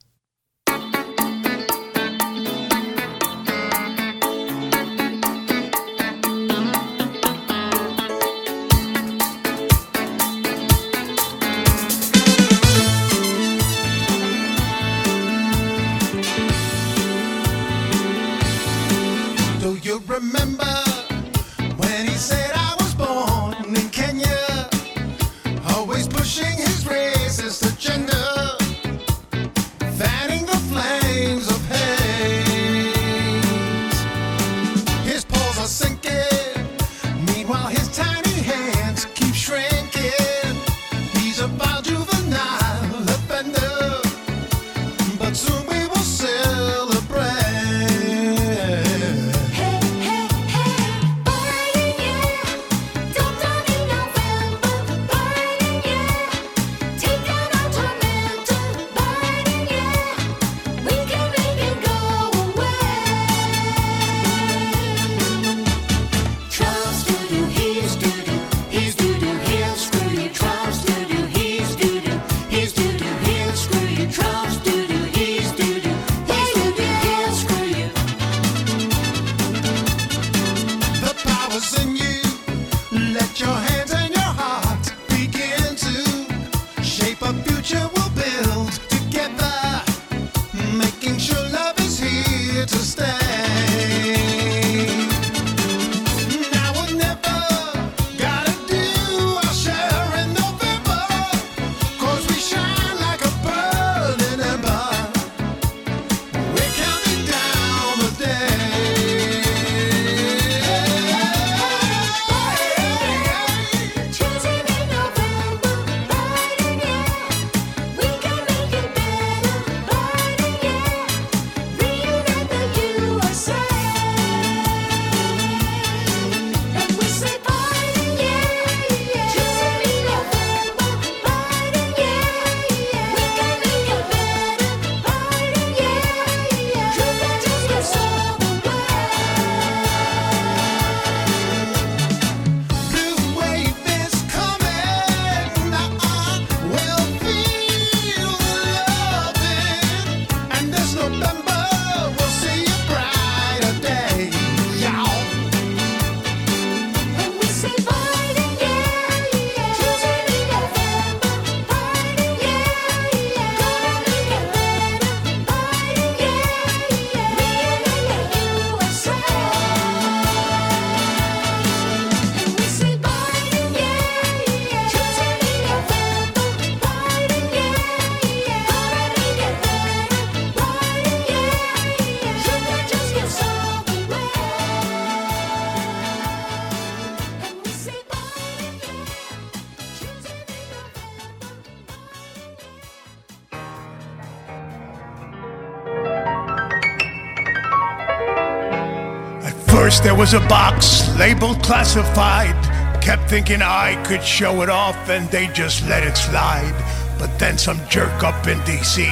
[200.23, 202.55] Was a box labeled classified.
[203.03, 206.73] Kept thinking I could show it off and they just let it slide.
[207.19, 209.03] But then some jerk up in DC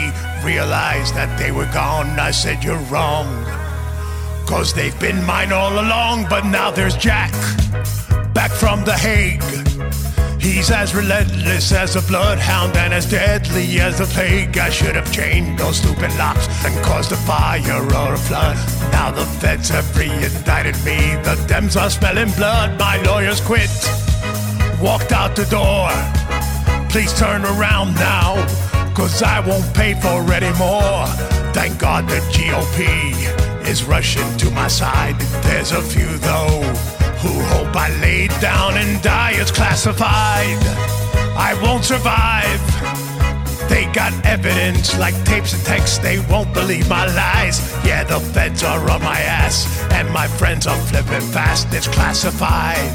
[0.45, 2.17] realized that they were gone.
[2.17, 3.27] I said, You're wrong.
[4.47, 7.33] Cause they've been mine all along, but now there's Jack
[8.33, 9.50] back from The Hague.
[10.41, 14.57] He's as relentless as a bloodhound and as deadly as the plague.
[14.57, 18.57] I should have chained those stupid locks and caused a fire or a flood.
[18.91, 20.97] Now the feds have re-indicted me.
[21.21, 22.79] The Dems are smelling blood.
[22.79, 23.69] My lawyers quit.
[24.81, 25.89] Walked out the door.
[26.89, 28.43] Please turn around now,
[28.95, 31.05] cause I won't pay for anymore.
[31.53, 35.19] Thank God the GOP is rushing to my side.
[35.43, 40.57] There's a few though who hope I lay down and die as classified.
[41.37, 42.61] I won't survive.
[43.69, 47.57] They got evidence like tapes and texts, they won't believe my lies.
[47.85, 51.67] Yeah, the feds are on my ass, and my friends are flipping fast.
[51.73, 52.91] It's classified.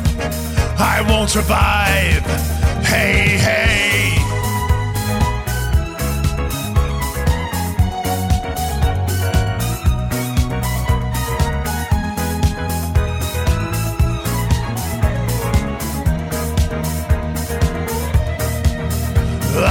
[0.78, 2.24] I won't survive.
[2.84, 3.95] Hey, hey.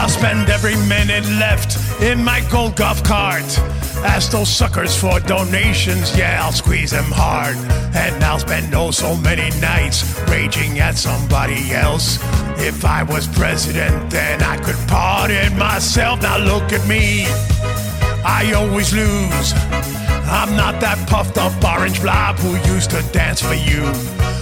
[0.06, 3.44] I'll spend every minute left in my gold golf cart.
[4.06, 7.56] Ask those suckers for donations, yeah, I'll squeeze them hard.
[7.96, 12.20] And I'll spend oh so many nights raging at somebody else.
[12.60, 16.22] If I was president, then I could pardon myself.
[16.22, 17.26] Now look at me,
[18.24, 19.54] I always lose.
[20.30, 23.82] I'm not that puffed up orange blob who used to dance for you.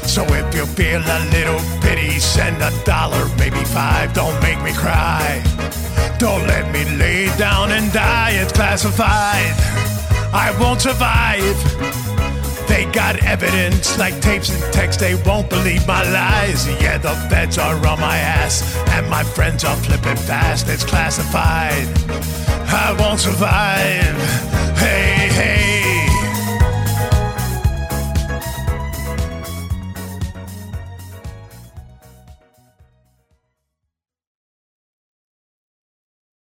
[0.05, 4.13] So if you feel a little pity, send a dollar, maybe five.
[4.13, 5.41] Don't make me cry.
[6.19, 8.31] Don't let me lay down and die.
[8.31, 9.53] It's classified.
[10.33, 11.57] I won't survive.
[12.67, 15.01] They got evidence like tapes and texts.
[15.01, 16.67] They won't believe my lies.
[16.81, 20.67] Yeah, the feds are on my ass, and my friends are flipping fast.
[20.69, 21.87] It's classified.
[22.67, 24.17] I won't survive.
[24.77, 25.72] Hey, hey.